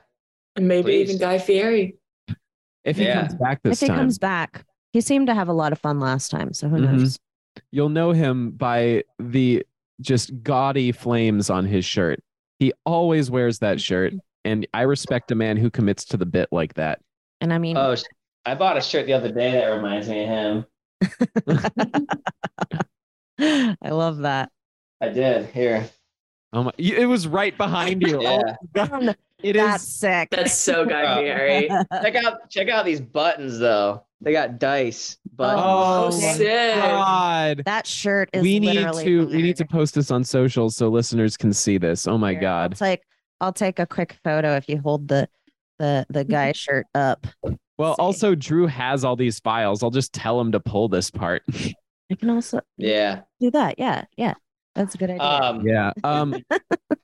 [0.56, 1.08] And maybe Please.
[1.10, 1.96] even Guy Fieri.
[2.84, 3.26] If he Yeah.
[3.26, 3.72] comes back this time.
[3.72, 6.52] if he time, comes back, he seemed to have a lot of fun last time.
[6.52, 6.98] So who Mhm.
[6.98, 7.18] knows?
[7.72, 9.64] you'll know him by the
[10.00, 12.20] just gaudy flames on his shirt.
[12.60, 14.14] He always wears that shirt,
[14.44, 17.00] and I respect a man who commits to the bit like that.
[17.40, 17.96] And I mean, Oh,
[18.46, 20.64] I bought a shirt the other day that reminds me of him.
[23.38, 24.50] I love that.
[25.00, 25.46] I did.
[25.50, 25.88] Here.
[26.52, 26.72] Oh my!
[26.78, 28.18] It was right behind you.
[28.18, 28.56] Oh yeah.
[28.76, 29.14] Oh.
[29.42, 29.94] It That's is.
[29.94, 30.28] sick.
[30.30, 31.16] That's so Guy Oh.
[31.22, 31.68] Fieri.
[32.02, 34.04] check out check out these buttons though.
[34.20, 35.62] They got dice buttons.
[35.64, 36.74] Oh, Oh, sick.
[36.74, 37.62] God.
[37.64, 40.88] that shirt is We need to from we need to post this on socials so
[40.90, 42.06] listeners can see this.
[42.06, 42.72] Oh my Here, God!
[42.72, 43.02] It's like
[43.40, 45.26] I'll take a quick photo if you hold the
[45.80, 47.26] the the guy shirt up.
[47.78, 48.00] Well, see.
[48.02, 49.82] also Drew has all these files.
[49.82, 51.42] I'll just tell him to pull this part.
[51.52, 53.22] I can also Yeah.
[53.40, 53.76] do that.
[53.78, 54.34] Yeah, yeah.
[54.76, 55.22] That's a good idea.
[55.24, 55.92] Um yeah.
[56.04, 56.36] Um.
[56.50, 56.98] but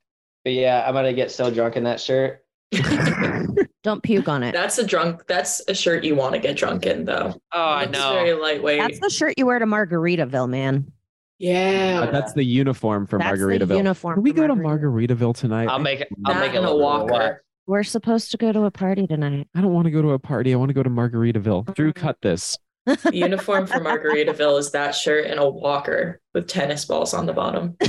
[0.44, 2.42] yeah, I'm gonna get so drunk in that shirt.
[3.82, 4.52] Don't puke on it.
[4.52, 5.26] That's a drunk.
[5.28, 7.34] That's a shirt you want to get drunk in, though.
[7.52, 8.12] Oh, I It's know.
[8.14, 8.80] very lightweight.
[8.80, 10.90] That's the shirt you wear to Margaritaville, man.
[11.38, 13.76] yeah, Uh, that's the uniform for That's the Margaritaville.
[13.76, 14.14] uniform.
[14.16, 15.08] Can we for go to Margaritaville.
[15.08, 15.68] Margaritaville tonight?
[15.68, 16.08] I'll make it.
[16.24, 17.44] I'll that make it a look walker.
[17.66, 17.72] Wet.
[17.72, 19.48] We're supposed to go to a party tonight.
[19.54, 20.52] I don't want to go to a party.
[20.52, 21.74] I want to go to Margaritaville.
[21.74, 22.04] Drew, mm-hmm.
[22.04, 22.58] cut this.
[22.86, 27.32] The uniform for Margaritaville is that shirt and a walker with tennis balls on the
[27.32, 27.76] bottom.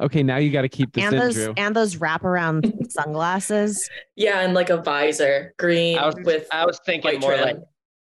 [0.00, 1.54] Okay, now you got to keep this and in, those Drew.
[1.58, 3.88] and those wraparound sunglasses.
[4.16, 7.44] Yeah, and like a visor, green I was, with I was thinking white more trim.
[7.44, 7.56] like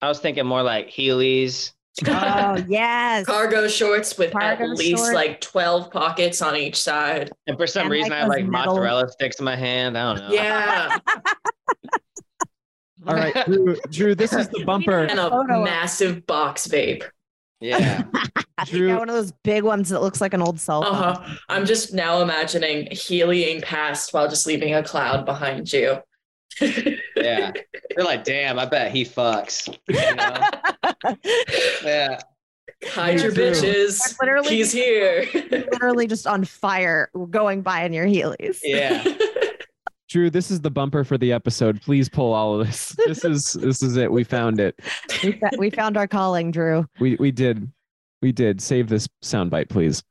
[0.03, 1.73] I was thinking more like Heelys.
[2.07, 3.27] Oh yes.
[3.27, 5.15] cargo shorts with Cargo at least shorts.
[5.15, 7.31] like 12 pockets on each side.
[7.47, 9.97] And for some And, reason, like, I have like metal- mozzarella sticks in my hand.
[9.99, 10.35] I don't know.
[10.35, 10.99] Yeah,
[13.07, 15.05] All right, Drew, Drew, this is the bumper.
[15.05, 17.05] and a Photo of- massive box vape.
[17.61, 18.03] yeah.
[18.67, 20.95] Drew- got one of those big ones that looks like an old cell phone.
[20.95, 21.35] Uh-huh.
[21.49, 25.99] I'm just now imagining healing past while just leaving a cloud behind you.
[26.61, 27.53] Yeah.
[27.97, 29.69] They're like, damn, I bet he fucks.
[29.89, 31.17] You know?
[31.85, 32.21] yeah.
[32.87, 33.51] Hide your Drew.
[33.53, 34.17] bitches.
[34.21, 35.27] Literally- He's here.
[35.51, 38.61] Literally just on fire going by in your Heelys.
[38.63, 39.05] Yeah.
[40.09, 41.83] Drew, this is the bumper for the episode.
[41.83, 42.97] Please pull all of this.
[43.07, 44.11] This is this is it.
[44.11, 44.79] We found it.
[45.23, 46.87] We, fa- we found our calling, Drew.
[46.99, 47.71] We we did.
[48.23, 48.63] We did.
[48.63, 50.03] Save this soundbite, please.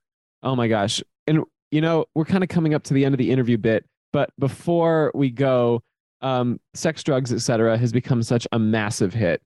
[0.43, 1.01] Oh my gosh.
[1.25, 3.85] And you know, we're kind of coming up to the end of the interview bit,
[4.13, 5.81] but before we go,
[6.21, 9.41] um, sex, drugs, etc., has become such a massive hit.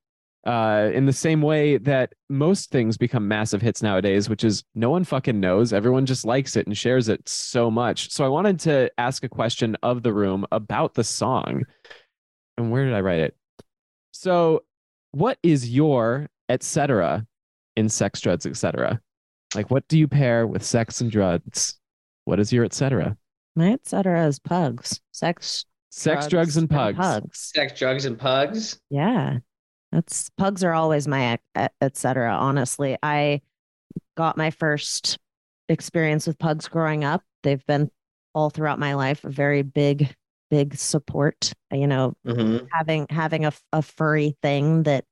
[0.45, 4.89] Uh, in the same way that most things become massive hits nowadays, which is no
[4.89, 5.71] one fucking knows.
[5.71, 8.09] Everyone just likes it and shares it so much.
[8.09, 11.63] So I wanted to ask a question of the room about the song.
[12.57, 13.35] And where did I write it?
[14.11, 14.63] So,
[15.11, 17.25] what is your etc.
[17.75, 18.99] in sex, drugs, etc.?
[19.55, 21.79] Like, what do you pair with sex and drugs?
[22.25, 23.17] What is your etc.?
[23.55, 25.01] My et cetera is pugs.
[25.11, 26.97] Sex, Sex, drugs, and pugs.
[26.97, 27.51] Pugs.
[27.53, 28.79] Sex, drugs, and pugs.
[28.89, 29.39] Yeah.
[29.91, 32.33] That's pugs are always my ec- et et cetera.
[32.33, 33.41] Honestly, I
[34.15, 35.17] got my first
[35.67, 37.23] experience with pugs growing up.
[37.43, 37.91] They've been
[38.33, 40.15] all throughout my life a very big,
[40.49, 41.51] big support.
[41.73, 42.67] You know, Mm-hmm.
[42.71, 45.03] having having a, a furry thing that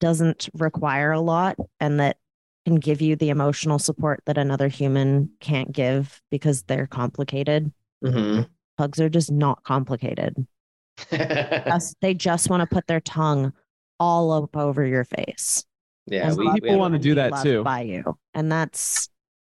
[0.00, 2.16] doesn't require a lot and that
[2.64, 7.72] can give you the emotional support that another human can't give because they're complicated.
[8.04, 8.42] Mm-hmm.
[8.78, 10.46] Pugs are just not complicated.
[11.10, 13.52] Just- they just want to put their tongue
[14.00, 15.64] all up over your face.
[16.06, 16.22] yeah.
[16.22, 17.62] as We, we, people wanna do that too.
[17.62, 19.08] by you, and that's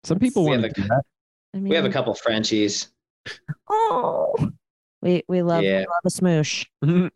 [0.03, 1.03] Some people want to do that.
[1.53, 2.89] I mean, we have a couple Frenchies.
[3.69, 4.36] Oh,
[5.01, 6.65] we we love, we love a smoosh.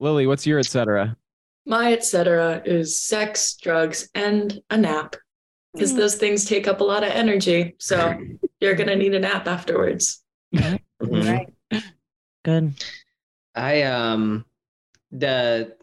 [0.00, 1.16] Lily, what's your etc.?
[1.64, 2.62] My etc.
[2.64, 5.16] is sex, drugs, and a nap.
[5.72, 5.98] Because mm.
[5.98, 7.76] those things take up a lot of energy.
[7.78, 8.18] So
[8.60, 10.22] you're gonna need a nap afterwards.
[10.52, 10.82] Right.
[11.02, 11.51] Mm-hmm.
[12.44, 12.74] Good.
[13.54, 14.44] I um
[15.10, 15.76] the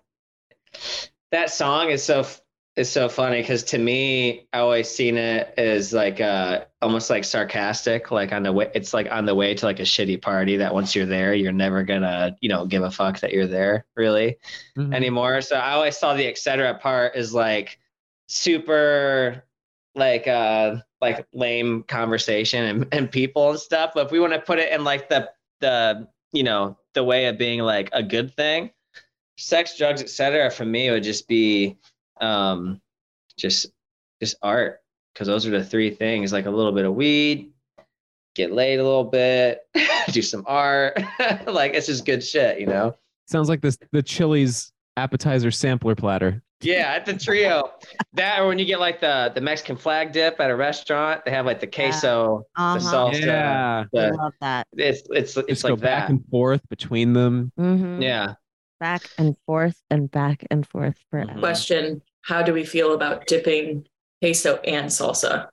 [1.32, 2.26] that song is so
[2.76, 7.24] is so funny because to me I always seen it as like uh almost like
[7.24, 10.58] sarcastic like on the way it's like on the way to like a shitty party
[10.58, 13.86] that once you're there you're never gonna you know give a fuck that you're there
[13.96, 14.38] really
[14.78, 14.94] Mhm.
[14.94, 17.80] anymore so I always saw the etc part is like
[18.28, 19.44] super
[19.96, 24.40] like uh like lame conversation and, and people and stuff but if we want to
[24.40, 25.30] put it in like the
[25.60, 28.72] the you know the way of being like a good thing.
[29.38, 31.78] Sex drugs etc for me would just be
[32.22, 32.82] um
[33.38, 33.68] just
[34.22, 34.82] just art.
[35.14, 37.52] Because those are the three things like a little bit of weed
[38.36, 39.68] get laid a little bit
[40.12, 40.98] do some art.
[41.46, 42.96] Like it's just good shit you know?
[43.28, 46.42] Sounds like this the Chili's appetizer sampler platter.
[46.62, 47.72] Yeah at the trio
[48.14, 51.32] that or when you get like the the mexican flag dip at a restaurant they
[51.32, 52.74] have like the queso Uh-huh.
[52.74, 53.84] the salsa Yeah.
[53.96, 54.68] I love that.
[54.74, 57.52] it's it's it's Just go like back that and forth between them.
[57.60, 58.02] Mhm.
[58.04, 58.34] yeah
[58.80, 61.32] Back and forth and back and forth forever.
[61.34, 61.40] Mhm.
[61.40, 63.86] Question How do we feel about dipping
[64.22, 65.48] queso and salsa?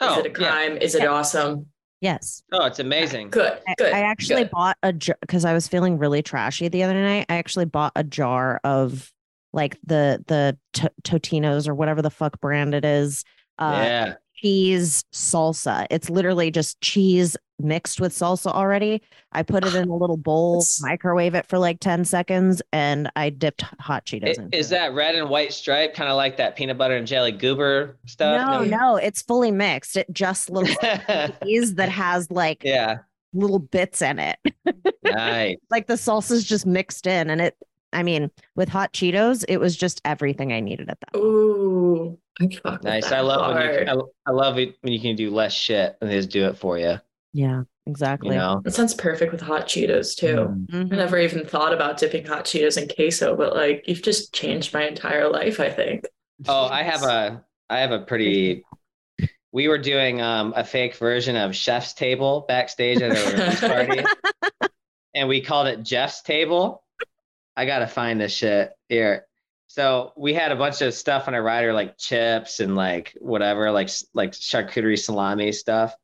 [0.00, 0.34] Oh, Is it a yeah.
[0.48, 0.76] crime?
[0.78, 1.08] Is it Yeah.
[1.10, 1.66] awesome?
[2.00, 2.42] Yes.
[2.52, 3.58] oh it's amazing Good.
[3.68, 3.92] I- Good.
[3.92, 4.50] I actually good.
[4.50, 7.26] bought a jar because I was feeling really trashy the other night.
[7.28, 9.12] I actually bought a jar of
[9.52, 13.24] like the the t- Totinos or whatever the fuck brand it is.
[13.58, 15.86] Uh, yeah cheese salsa.
[15.90, 19.00] It's literally just cheese mixed with salsa already.
[19.30, 23.10] I put it in a little bowl, That's- microwave it for like 10 seconds, and
[23.14, 24.52] I dipped hot Cheetos.
[24.52, 27.96] Is that red and white stripe kind of like that peanut butter and jelly goober
[28.06, 28.44] stuff?
[28.46, 29.96] No, no, it's fully mixed.
[29.96, 30.74] It just looks
[31.08, 31.28] no.
[31.44, 32.98] cheese that has like yeah,
[33.32, 34.38] little bits in it.
[35.04, 35.56] nice.
[35.70, 37.56] like the salsa's just mixed in and it
[37.92, 41.18] I mean, with hot Cheetos, it was just everything I needed at that.
[41.18, 42.18] Ooh.
[42.40, 43.12] I Nice.
[43.12, 43.88] I love when you, hard.
[43.88, 43.94] I,
[44.26, 46.78] I love it when you can do less shit and they just do it for
[46.78, 46.98] you.
[47.34, 47.62] Yeah.
[47.86, 48.34] exactly.
[48.34, 50.64] You know, It sounds perfect with hot Cheetos too.
[50.72, 50.92] Mhm.
[50.92, 54.72] I never even thought about dipping hot Cheetos in queso, but like you've just changed
[54.72, 56.06] my entire life, I think.
[56.48, 58.64] Oh, I have a I have a pretty
[59.52, 64.02] we were doing um, a fake version of Chef's Table backstage at a release party,
[65.14, 66.82] and we called it Jeff's Table.
[67.56, 69.26] I gotta find this shit here.
[69.68, 73.70] So we had a bunch of stuff on our rider, like chips and like whatever,
[73.70, 75.94] like like charcuterie salami stuff.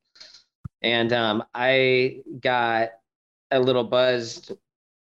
[0.82, 2.90] And um, I got
[3.50, 4.52] a little buzzed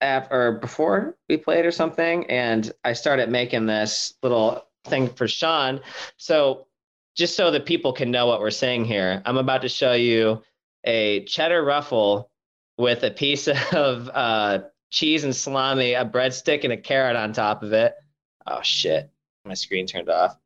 [0.01, 5.81] after before we played or something, and I started making this little thing for Sean.
[6.17, 6.67] So
[7.17, 10.43] just so that people can know what we're saying here, I'm about to show you
[10.85, 12.31] a cheddar ruffle
[12.79, 14.61] with a piece of uh,
[14.93, 17.95] cheese and salami, a breadstick, and a carrot on top of it.
[18.47, 19.11] Oh shit,
[19.45, 20.37] my screen turned off.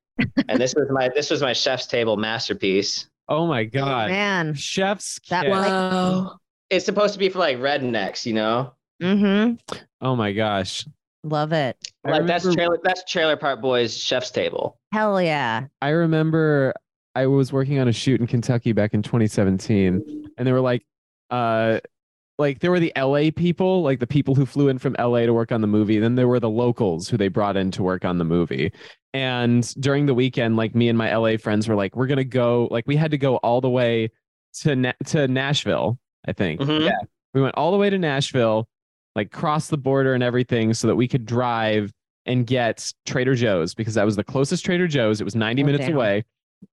[0.49, 3.09] and this was my this was my chef's table masterpiece.
[3.29, 4.09] Oh my god.
[4.11, 4.55] Man.
[4.55, 5.51] Chef's That kiss.
[5.51, 6.39] was- Wow.
[6.71, 8.73] It's supposed to be for like rednecks, you know.
[9.03, 9.77] Mm-hmm.
[10.01, 10.87] Oh my gosh.
[11.23, 11.77] Love it.
[12.05, 14.79] I Like that's trailer that's Trailer Park Boys chef's table.
[14.93, 15.67] Hell yeah.
[15.83, 16.73] I remember
[17.15, 20.85] I was working on a shoot in Kentucky back in 2017, and they were like,
[21.31, 21.81] uh,
[22.39, 25.33] like there were the LA people, like the people who flew in from LA to
[25.33, 25.99] work on the movie.
[25.99, 28.73] Then there were the locals who they brought in to work on the movie.
[29.15, 32.69] And during the weekend, like me and my LA friends were like, we're gonna go.
[32.71, 34.11] Like we had to go all the way
[34.61, 35.99] to Na- to Nashville.
[36.29, 36.61] I think.
[36.61, 36.85] Mhm.
[36.85, 36.99] Yeah,
[37.35, 38.69] we went all the way to Nashville,
[39.15, 41.93] like cross the border and everything, so that we could drive
[42.27, 45.21] and get Trader Joe's because that was the closest Trader Joe's.
[45.21, 45.95] It was 90 Oh, minutes damn.
[45.95, 46.25] away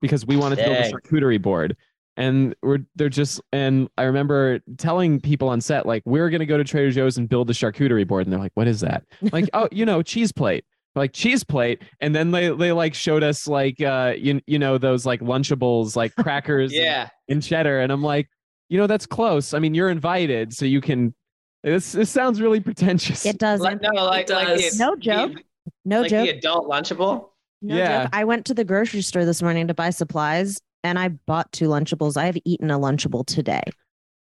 [0.02, 0.92] because we wanted to go to Dang.
[0.92, 1.78] charcuterie board.
[2.16, 6.58] And we're they're just and I remember telling people on set like we're gonna go
[6.58, 9.50] to Trader Joe's and build a charcuterie board, and they're like, "What is that?" Like,
[9.54, 10.64] oh, you know, cheese plate.
[10.96, 14.60] We're like cheese plate, and then they they like showed us like uh you you
[14.60, 17.10] know those like Lunchables like crackers and- Yeah.
[17.30, 18.30] and cheddar, and I'm like,
[18.70, 19.56] you know, that's close.
[19.56, 21.16] I mean, you're invited, so you can.
[21.64, 23.26] This this sounds really pretentious.
[23.26, 23.60] It does.
[23.60, 24.78] Like, no, like, like does.
[24.78, 25.34] the, No joke.
[25.34, 25.42] the-
[25.86, 26.26] no like joke.
[26.28, 27.30] the adult lunchable.
[27.64, 28.04] No Yeah.
[28.04, 28.10] joke.
[28.14, 31.68] I went to the grocery store this morning to buy supplies and I bought two
[31.68, 32.18] Lunchables.
[32.18, 33.64] I have eaten a Lunchable today.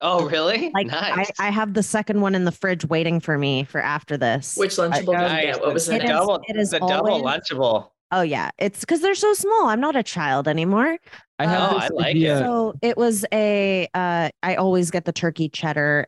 [0.01, 0.71] Oh, really?
[0.73, 1.29] Like nice.
[1.39, 4.55] I, I have the second one in the fridge waiting for me for after this.
[4.55, 5.59] Which Lunchable did you get?
[5.61, 6.05] What was the in It it?
[6.05, 7.89] is- double, it is the double always- lunchable.
[8.11, 9.67] oh yeah, it's because they're so small.
[9.67, 10.97] I'm not a child anymore.
[11.37, 12.37] I have Oh, this I like it.
[12.39, 13.87] So it was a.
[13.93, 16.07] Uh, I always get the turkey cheddar,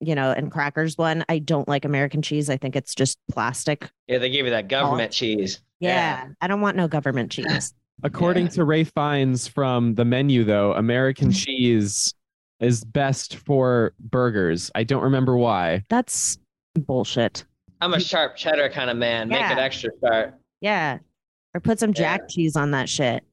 [0.00, 1.24] you know, and crackers one.
[1.28, 2.48] I don't like American cheese.
[2.48, 3.90] I think it's just plastic.
[4.08, 5.60] Yeah, they give you that government cheese.
[5.80, 7.74] Yeah, I don't want no government cheese.
[8.02, 8.50] According Yeah.
[8.52, 12.14] to Ralph Fiennes from the menu, though, American cheese
[12.60, 14.70] is best for burgers.
[14.74, 15.84] I don't remember why.
[15.88, 16.38] That's
[16.74, 17.44] bullshit.
[17.80, 19.28] I'm a sharp cheddar kind of man.
[19.28, 20.38] Make it extra sharp.
[20.60, 20.98] Yeah,
[21.54, 23.24] or put some jack cheese on that shit.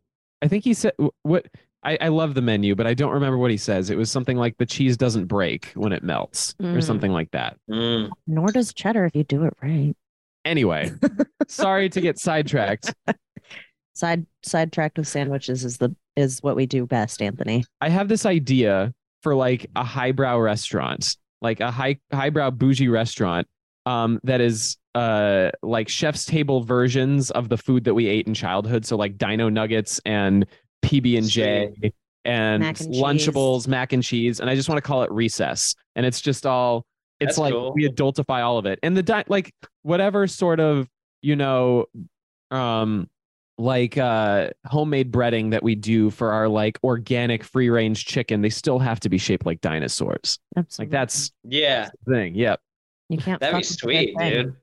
[0.41, 0.93] I think he said
[1.23, 1.45] what.
[1.81, 3.89] I, I love the menu, but I don't remember what he says.
[3.89, 6.83] It was something like the cheese doesn't break when it melts, or Mm.
[6.83, 7.55] something like that.
[7.71, 8.09] Mm.
[8.27, 9.95] Nor does cheddar if you do it right.
[10.43, 10.91] Anyway,
[11.47, 12.93] sorry to get sidetracked.
[13.99, 17.65] Side sidetracked with sandwiches is the is what we do best, Anthony.
[17.81, 18.93] I have this idea
[19.23, 23.45] for like a highbrow restaurant, like a high highbrow bougie restaurant,
[23.85, 28.33] um, that is uh like chef's table versions of the food that we ate in
[28.33, 28.85] childhood.
[28.85, 30.45] So like Dino Nuggets and
[30.81, 31.91] PB and J
[32.23, 33.01] and Mac and cheese.
[33.01, 35.75] Lunchables, mac and cheese, and I just want to call it recess.
[35.97, 36.85] And it's just all
[37.19, 37.73] it's That's like cool.
[37.73, 40.87] we adultify all of it, and the di- like whatever sort of
[41.21, 41.85] you know
[42.49, 43.09] um
[43.59, 48.49] like uh homemade breading that we do for our like organic free range chicken they
[48.49, 50.85] still have to be shaped like dinosaurs Absolutely.
[50.85, 52.61] like that's Yeah, the thing yep
[53.09, 53.39] you can't.
[53.41, 54.55] that'd be fuck with a good sweet, dude.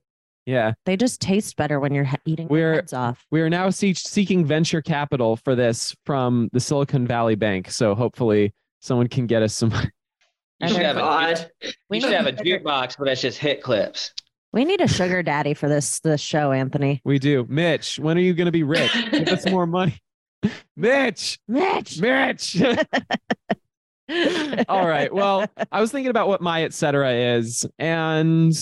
[0.47, 3.23] yeah They just taste better when you're eating We're- heads off.
[3.29, 7.93] we are now see- seeking venture capital for this from the silicon valley bank so
[7.93, 9.71] hopefully someone can get us some
[10.59, 11.51] You should have a, God.
[11.91, 14.11] We you should have a a sugar- jukebox, but it's just hit clips.
[14.53, 17.01] We need a sugar daddy for this this show, Anthony.
[17.05, 19.97] we do mitch when are you going to be rich give us more money
[20.75, 21.99] mitch Mitch.
[22.01, 22.61] mitch
[24.69, 25.13] All right.
[25.13, 28.53] Well, I was thinking about what my et cetera is, and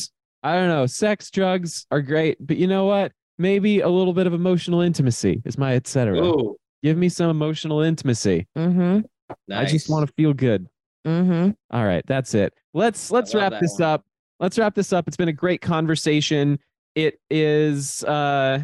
[0.42, 0.88] I don't know.
[0.88, 3.12] Sex, drugs are great, but you know what?
[3.38, 6.18] Maybe a little bit of emotional intimacy is my et cetera.
[6.18, 8.48] Ooh, Give me some emotional intimacy.
[8.58, 9.02] mm-hmm.
[9.48, 9.70] nice.
[9.70, 10.68] I just want to feel good.
[11.06, 11.52] Mm-hmm.
[11.70, 12.52] All right, that's it.
[12.74, 13.90] Let's let's wrap this one.
[13.90, 14.06] up.
[14.40, 15.08] Let's wrap this up.
[15.08, 16.60] It's been a great conversation.
[16.96, 18.60] It is uh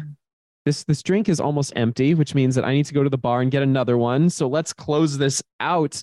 [0.64, 3.18] this this drink is almost empty, which means that I need to go to the
[3.18, 4.30] bar and get another one.
[4.30, 6.00] So let's close this out.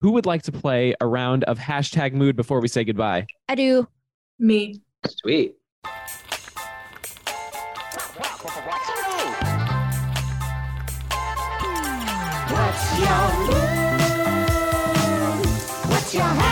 [0.00, 3.26] Who would like to play a round of hashtag mood before we say goodbye?
[3.48, 3.88] I do.
[4.38, 4.80] Me.
[5.06, 5.56] sweet.
[12.50, 13.88] What's your mood?
[15.90, 16.47] What's your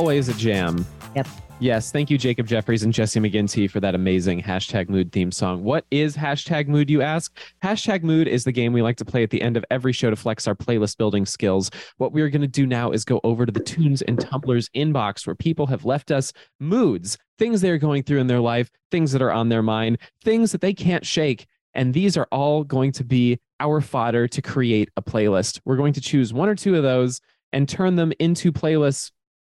[0.00, 0.86] always a jam.
[1.14, 1.28] Yep.
[1.58, 5.62] Yes, thank you, Jacob Jeffries and Jesse McGinty, for that amazing hashtag mood theme song.
[5.62, 7.36] What is hashtag mood, you ask?
[7.62, 10.08] Hashtag mood is the game we like to play at the end of every show
[10.08, 11.70] to flex our playlist building skills.
[11.98, 15.26] What we're going to do now is go over to the Tunes and Tumblers inbox
[15.26, 19.20] where people have left us moods, things they're going through in their life, things that
[19.20, 21.46] are on their mind, things that they can't shake.
[21.74, 25.60] And these are all going to be our fodder to create a playlist.
[25.66, 27.20] We're going to choose one or two of those
[27.52, 29.10] and turn them into playlists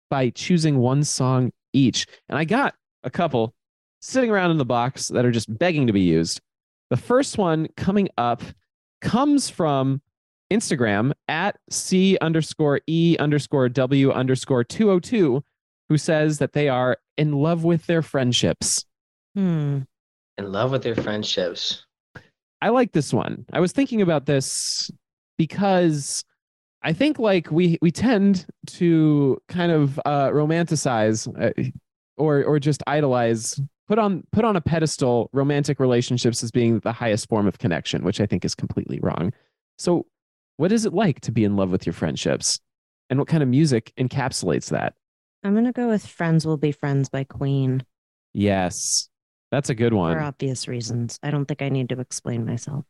[0.09, 2.07] by choosing one song each.
[2.27, 3.53] And I got a couple
[4.01, 6.41] sitting around in the box that are just begging to be used.
[6.89, 8.41] The first one coming up
[9.01, 10.01] comes from
[10.51, 15.43] Instagram at C underscore E underscore W underscore 202,
[15.89, 18.85] who says that they are in love with their friendships.
[19.35, 19.81] Hmm.
[20.37, 21.85] In love with their friendships.
[22.61, 23.45] I like this one.
[23.53, 24.89] I was thinking about this
[25.37, 26.23] because
[26.81, 31.69] I think like we we tend to kind of uh, romanticize uh,
[32.17, 36.93] or or just idolize put on put on a pedestal romantic relationships as being the
[36.93, 39.33] highest form of connection, which I think is completely wrong.
[39.77, 40.05] So,
[40.57, 42.59] what is it like to be in love with your friendships,
[43.09, 44.93] and what kind of music encapsulates that?
[45.43, 47.83] I'm gonna go with "Friends Will Be Friends" by Queen
[48.33, 49.09] Yes,
[49.51, 50.15] that's a good one.
[50.15, 51.19] for obvious reasons.
[51.23, 52.85] I don't think I need to explain myself.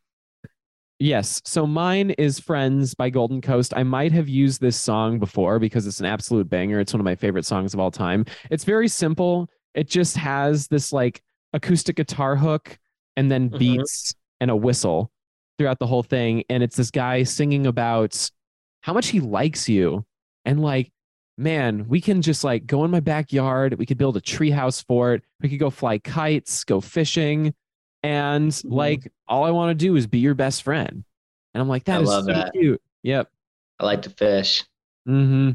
[1.00, 1.42] Yes.
[1.46, 3.74] So mine is Friends by Golden Coast.
[3.76, 6.82] I might have used this song before because it's an absolute banger.
[6.82, 8.26] It's one of my favorite songs of all time.
[8.52, 9.50] It's very simple.
[9.74, 11.22] It just has this like
[11.54, 12.78] acoustic guitar hook
[13.16, 13.60] and then Mhm.
[13.60, 15.10] beats and a whistle
[15.58, 16.44] throughout the whole thing.
[16.50, 18.30] And it's this guy singing about
[18.82, 20.06] how much he likes you.
[20.44, 20.92] And like,
[21.38, 23.76] man, we can just like go in my backyard.
[23.80, 25.24] We could build a treehouse fort.
[25.40, 27.54] We could go fly kites, go fishing.
[28.04, 28.72] And Mhm.
[28.72, 31.04] like, all I want to do is be your best friend.
[31.54, 32.54] And I'm like, that I is love so that.
[32.54, 32.82] cute.
[33.04, 33.30] Yep.
[33.80, 34.64] I like to fish.
[35.08, 35.52] Mm-hmm.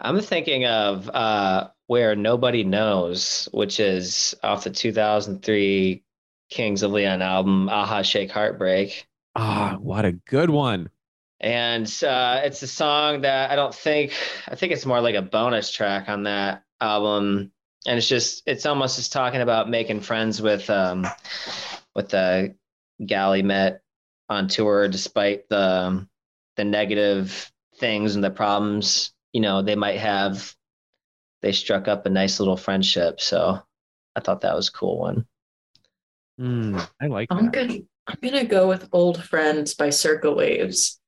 [0.00, 6.02] I'm thinking of uh, Where Nobody Knows, which is off the 2003
[6.50, 9.06] Kings of Leon album, Aha Shake Heartbreak.
[9.36, 10.90] Ah, what a good one.
[11.38, 14.12] And uh, it's a song that I don't think,
[14.48, 17.52] I think it's more like a bonus track on that album.
[17.86, 21.06] And it's just, it's almost just talking about making friends with, um,
[21.94, 22.54] with the
[23.04, 23.80] gal he met
[24.28, 26.06] on tour, despite the,
[26.56, 30.54] the negative things and the problems, you know, they might have.
[31.42, 33.18] They struck up a nice little friendship.
[33.18, 33.58] So
[34.14, 35.24] I thought that was a cool one.
[36.38, 37.52] Mm, I like I'm that.
[37.52, 41.00] gonna I'm gonna go with Old Friends by Circa Waves.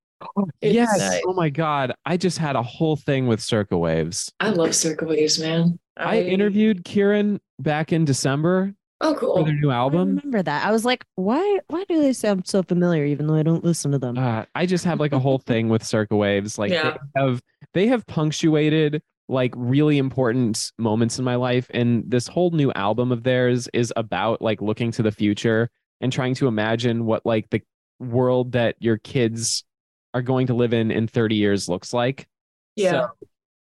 [0.60, 0.98] It's- Yes.
[0.98, 1.22] Nice.
[1.26, 1.92] Oh my God.
[2.06, 4.32] I just had a whole thing with Circa Waves.
[4.40, 5.78] I love Circa Waves, man.
[5.96, 8.72] I interviewed Kieran back in December
[9.02, 9.44] Oh, for cool.
[9.44, 10.16] their new I album.
[10.16, 10.64] remember that.
[10.64, 11.58] I was like, why?
[11.68, 14.16] Why do they sound so familiar, even though I don't listen to them?
[14.16, 16.58] Uh, I just have like a whole thing with Circa Waves.
[16.58, 16.96] Like Yeah.
[17.14, 17.42] they have
[17.74, 21.68] they have punctuated like really important moments in my life.
[21.74, 26.12] And this whole new album of theirs is about like looking to the future and
[26.12, 27.62] trying to imagine what like the
[28.00, 29.64] world that your kids
[30.14, 32.26] are going to live in in 30 years looks like.
[32.76, 32.90] Yeah.
[32.90, 33.08] So,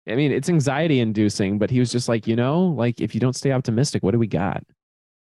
[0.09, 3.21] I mean, it's anxiety inducing, but he was just like, you know, like if you
[3.21, 4.65] don't stay optimistic, what do we got?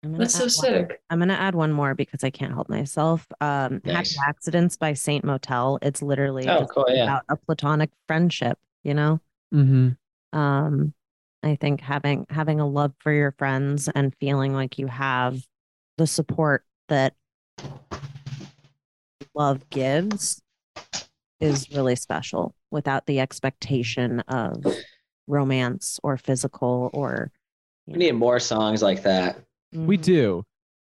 [0.05, 0.51] I'm That's so add one-
[0.89, 1.03] sick.
[1.11, 3.27] I'm gonna add one more because I can't help myself.
[3.41, 4.17] Um, Nice.
[4.17, 5.79] Happy Accidents by Saint Motel.
[5.81, 6.87] It's literally Oh, cool.
[6.89, 7.05] Yeah.
[7.05, 8.59] about a platonic friendship.
[8.83, 9.21] You know,
[9.55, 10.37] Mm-hmm.
[10.39, 10.93] um,
[11.45, 15.41] I think having having a love for your friends and feeling like you have
[15.99, 17.15] the support that
[19.35, 20.43] love gives
[21.41, 24.65] is really special without the expectation of
[25.29, 27.31] romance or physical or
[27.87, 29.39] We need more songs like that.
[29.73, 30.03] We Mhm.
[30.03, 30.45] do.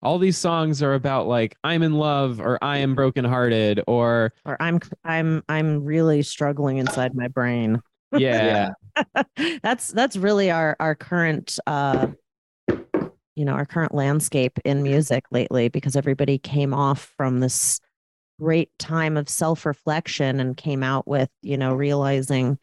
[0.01, 4.55] All these songs are about like I'm in love or I am brokenhearted or or
[4.61, 7.81] I'm I'm I'm really struggling inside my brain.
[8.11, 8.69] yeah,
[9.61, 12.07] that's that's really our our current uh
[13.35, 17.79] you know our current landscape in music lately because everybody came off from this
[18.39, 22.57] great time of self-reflection and came out with you know realizing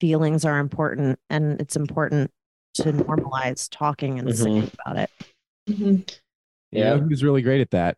[0.00, 2.30] feelings are important and it's important
[2.72, 5.10] to normalize talking and singing about it
[5.70, 6.18] Mhm.
[6.72, 7.00] You know Yeah.
[7.00, 7.96] who's really great at that?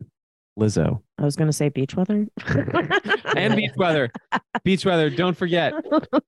[0.58, 1.00] Lizzo.
[1.18, 2.26] i was going to say beach weather
[3.36, 4.10] And Beach Weather.
[4.64, 5.72] Beach Weather, don't forget.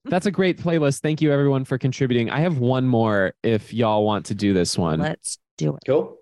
[0.06, 1.00] That's a great playlist.
[1.02, 2.30] Thank you everyone for contributing.
[2.30, 5.00] I have one more if y'all want to do this one.
[5.00, 6.16] let's do it Cool.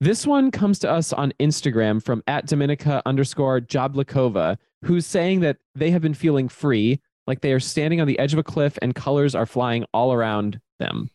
[0.00, 5.58] This one comes to us on Instagram from at Dominica underscore Jablikova, who's saying that
[5.74, 8.78] they have been feeling free, like they are standing on the edge of a cliff
[8.80, 11.10] and colors are flying all around them.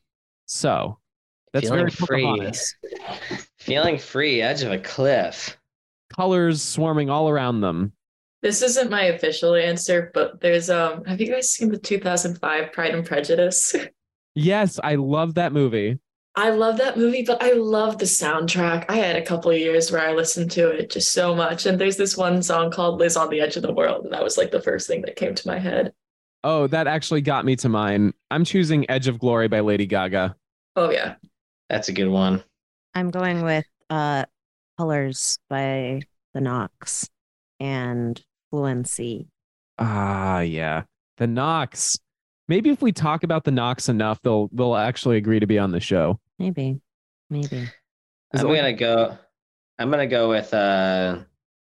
[0.45, 0.99] So
[1.51, 2.51] that's Feeling very free.
[3.67, 3.85] Pocahontas.
[3.85, 5.57] Feeling free, edge of a cliff.
[6.15, 7.93] Colors swarming all around them.
[8.41, 12.95] This isn't my official answer, but there's um have you guys seen the 2005 Pride
[12.95, 13.75] and Prejudice?
[14.39, 15.97] Yes, I love that movie.
[16.35, 18.85] I love that movie, but I love the soundtrack.
[18.87, 21.65] I had a couple of years where I listened to it just so much.
[21.65, 24.03] And there's this one song called Liz on the Edge of the World.
[24.05, 25.91] And that was like the first thing that came to my head.
[26.43, 28.13] Oh, that actually got me to mine.
[28.29, 30.35] I'm choosing Edge of Glory by Lady Gaga.
[30.75, 31.15] Oh, yeah.
[31.71, 32.43] That's a good one.
[32.97, 34.25] I'm going with uh
[34.79, 36.01] Colors by
[36.33, 37.07] the Knocks
[37.59, 38.19] and
[38.49, 39.27] Fluency.
[39.77, 40.83] Ah, yeah.
[41.17, 41.99] The Knocks.
[42.47, 45.71] Maybe if we talk about the Knocks enough, they'll they'll actually agree to be on
[45.71, 46.19] the show.
[46.39, 46.79] Maybe.
[47.29, 47.57] Maybe.
[48.33, 49.17] Is I'm like- gonna go.
[49.77, 51.19] I'm gonna go with uh,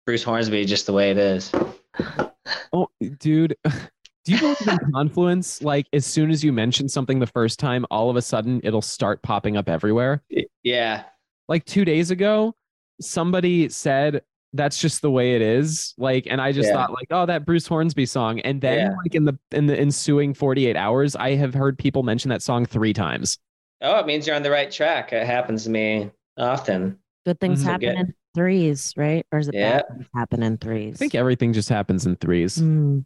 [0.06, 1.52] Bruce Hornsby, just the way it is.
[2.72, 3.56] Oh, dude.
[3.64, 5.62] Do you believe in confluence?
[5.62, 8.82] Like as soon as you mention something the first time, all of a sudden it'll
[8.82, 10.22] start popping up everywhere.
[10.62, 11.04] Yeah,
[11.48, 12.54] Like two days ago,
[13.00, 14.22] somebody said
[14.52, 15.94] that's just the way it is.
[15.98, 16.74] Like, and I just Yeah.
[16.74, 18.40] thought like, oh, that Bruce Hornsby song.
[18.40, 18.96] And then Yeah.
[19.04, 22.64] like in the in the ensuing 48 hours, I have heard people mention that song
[22.64, 23.38] three times.
[23.82, 25.12] Oh, it means you're on the right track.
[25.12, 26.98] It happens to me often.
[27.26, 27.66] Good things Mhm.
[27.66, 29.26] happen Forget- in threes, right?
[29.32, 29.78] Or is it Yeah.
[29.82, 30.94] bad things happen in threes?
[30.94, 32.56] I think everything just happens in threes.
[32.58, 33.00] Hmm.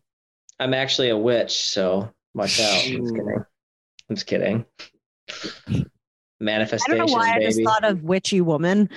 [0.61, 2.85] I'm actually a witch, so watch out.
[2.87, 3.45] I'm just kidding.
[4.09, 4.65] I'm just kidding.
[6.41, 8.89] I don't Manifestation, know why I just thought of witchy woman.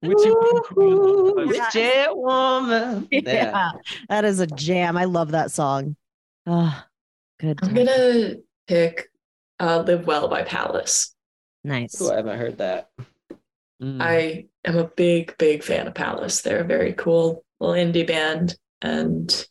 [0.00, 1.44] Which you- Yeah.
[1.46, 3.08] Witchy woman.
[3.10, 3.20] yeah.
[3.26, 3.70] Yeah.
[4.10, 4.96] that is a jam.
[4.96, 5.96] I love that song.
[6.46, 6.86] Ah,
[7.40, 7.58] good.
[7.62, 9.08] I'm going to pick
[9.58, 11.14] uh, Live Well by Palace.
[11.64, 12.00] Nice.
[12.00, 12.90] Ooh, I haven't heard that.
[13.82, 14.00] Mm.
[14.00, 16.42] I am a big, big fan of Palace.
[16.42, 18.56] They're a very cool little indie band.
[18.82, 19.46] And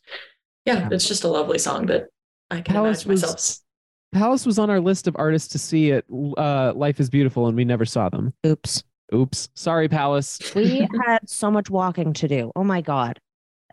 [0.64, 2.06] yeah, it's just a lovely song that
[2.50, 3.58] I can Palace imagine was- myself.
[4.12, 7.56] Palace was on our list of artists to see at uh, Life is Beautiful, and
[7.56, 8.32] we never saw them.
[8.46, 8.82] Oops.
[9.14, 9.48] Oops.
[9.54, 10.38] Sorry, Palace.
[10.54, 12.52] We had so much walking to do.
[12.56, 13.18] Oh my God.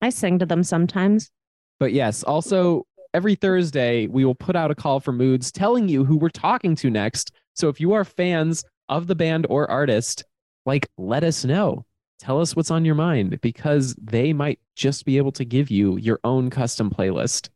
[0.00, 1.30] I sing to them sometimes.
[1.78, 6.04] But yes, also every Thursday we will put out a call for moods telling you
[6.04, 7.30] who we're talking to next.
[7.54, 10.24] So if you are fans of the band or artist,
[10.66, 11.84] like let us know.
[12.20, 15.96] Tell us what's on your mind because they might just be able to give you
[15.98, 17.48] your own custom playlist.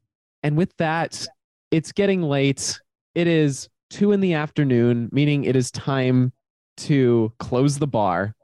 [0.42, 1.26] And with that,
[1.70, 2.80] it's getting late.
[3.14, 6.32] It is two in the afternoon, meaning it is time
[6.78, 8.34] to close the bar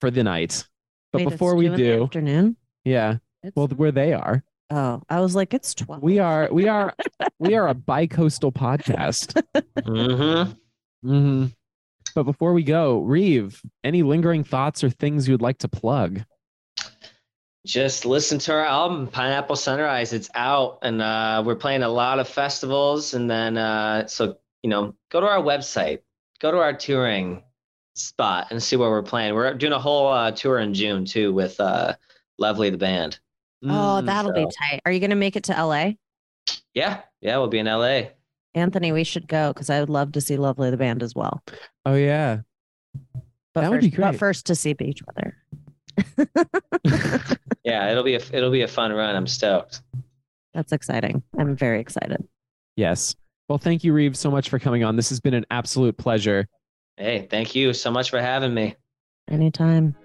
[0.00, 0.66] for the night.
[1.12, 2.56] But Wait, it's before we two in the do, afternoon.
[2.84, 3.10] yeah,
[3.42, 4.42] It's- well, where they are.
[4.70, 6.02] oh, I was like, it's twelve.
[6.02, 6.94] We are we are
[7.38, 9.40] we are a bi-coastal podcast.
[9.78, 10.52] Mm-hmm.
[11.08, 11.46] hmm
[12.14, 16.22] But before we go, Reeve, any lingering thoughts or things you'd like to plug?
[17.66, 20.12] Just listen to our album, Pineapple Sunrise.
[20.12, 23.14] It's out, and uh, we're playing a lot of festivals.
[23.14, 26.00] And then, uh, so you know, go to our website,
[26.40, 27.42] go to our touring
[27.96, 29.34] spot, and see where we're playing.
[29.34, 31.94] We're doing a whole uh, tour in June too with uh,
[32.38, 33.18] Lovely the band.
[33.64, 34.80] Oh, Mm, that'll be tight.
[34.84, 35.92] Are you gonna make it to LA?
[36.74, 38.02] Yeah, yeah, we'll be in LA.
[38.54, 41.42] Anthony, we should go because I would love to see Lovely the band as well.
[41.84, 42.40] Oh yeah.
[43.52, 44.04] But That first, would be great.
[44.12, 45.36] But first to see Beach Weather.
[47.64, 49.16] Yeah, it'll be a it'll be a fun run.
[49.16, 49.80] I'm stoked.
[50.52, 51.22] That's exciting.
[51.38, 52.22] I'm very excited.
[52.76, 53.16] Yes.
[53.48, 54.96] Well, thank you, Reeves, so much for coming on.
[54.96, 56.46] This has been an absolute pleasure.
[56.96, 58.76] Hey, thank you so much for having me.
[59.28, 59.96] Anytime.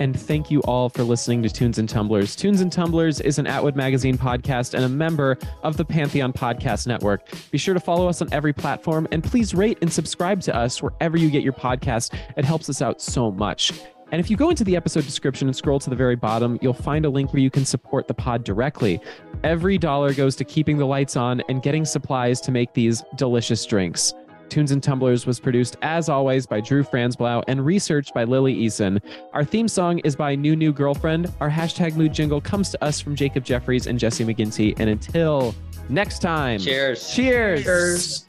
[0.00, 2.34] And thank you all for listening to Tunes and Tumblers.
[2.34, 6.86] Tunes and Tumblers is an Atwood Magazine podcast and a member of the Pantheon Podcast
[6.86, 7.28] Network.
[7.50, 10.82] Be sure to follow us on every platform and please rate and subscribe to us
[10.82, 12.18] wherever you get your podcast.
[12.38, 13.72] It helps us out so much.
[14.10, 16.72] And if you go into the episode description and scroll to the very bottom, you'll
[16.72, 19.00] find a link where you can support the pod directly.
[19.44, 23.66] Every dollar goes to keeping the lights on and getting supplies to make these delicious
[23.66, 24.14] drinks.
[24.50, 29.00] Tunes and Tumblers was produced, as always, by Drew Franzblau and researched by Lily Eason.
[29.32, 31.32] Our theme song is by New New Girlfriend.
[31.40, 34.74] Our hashtag mood jingle comes to us from Jacob Jeffries and Jesse McGinty.
[34.78, 35.54] And until
[35.88, 37.14] next time, Cheers.
[37.14, 37.62] cheers.
[37.62, 38.24] Cheers.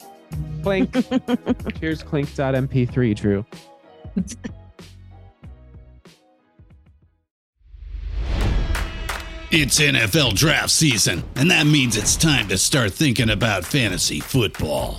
[0.62, 0.92] Clink.
[1.80, 3.44] cheers, clink.mp3, Drew.
[9.54, 14.98] It's NFL draft season, and that means it's time to start thinking about fantasy football.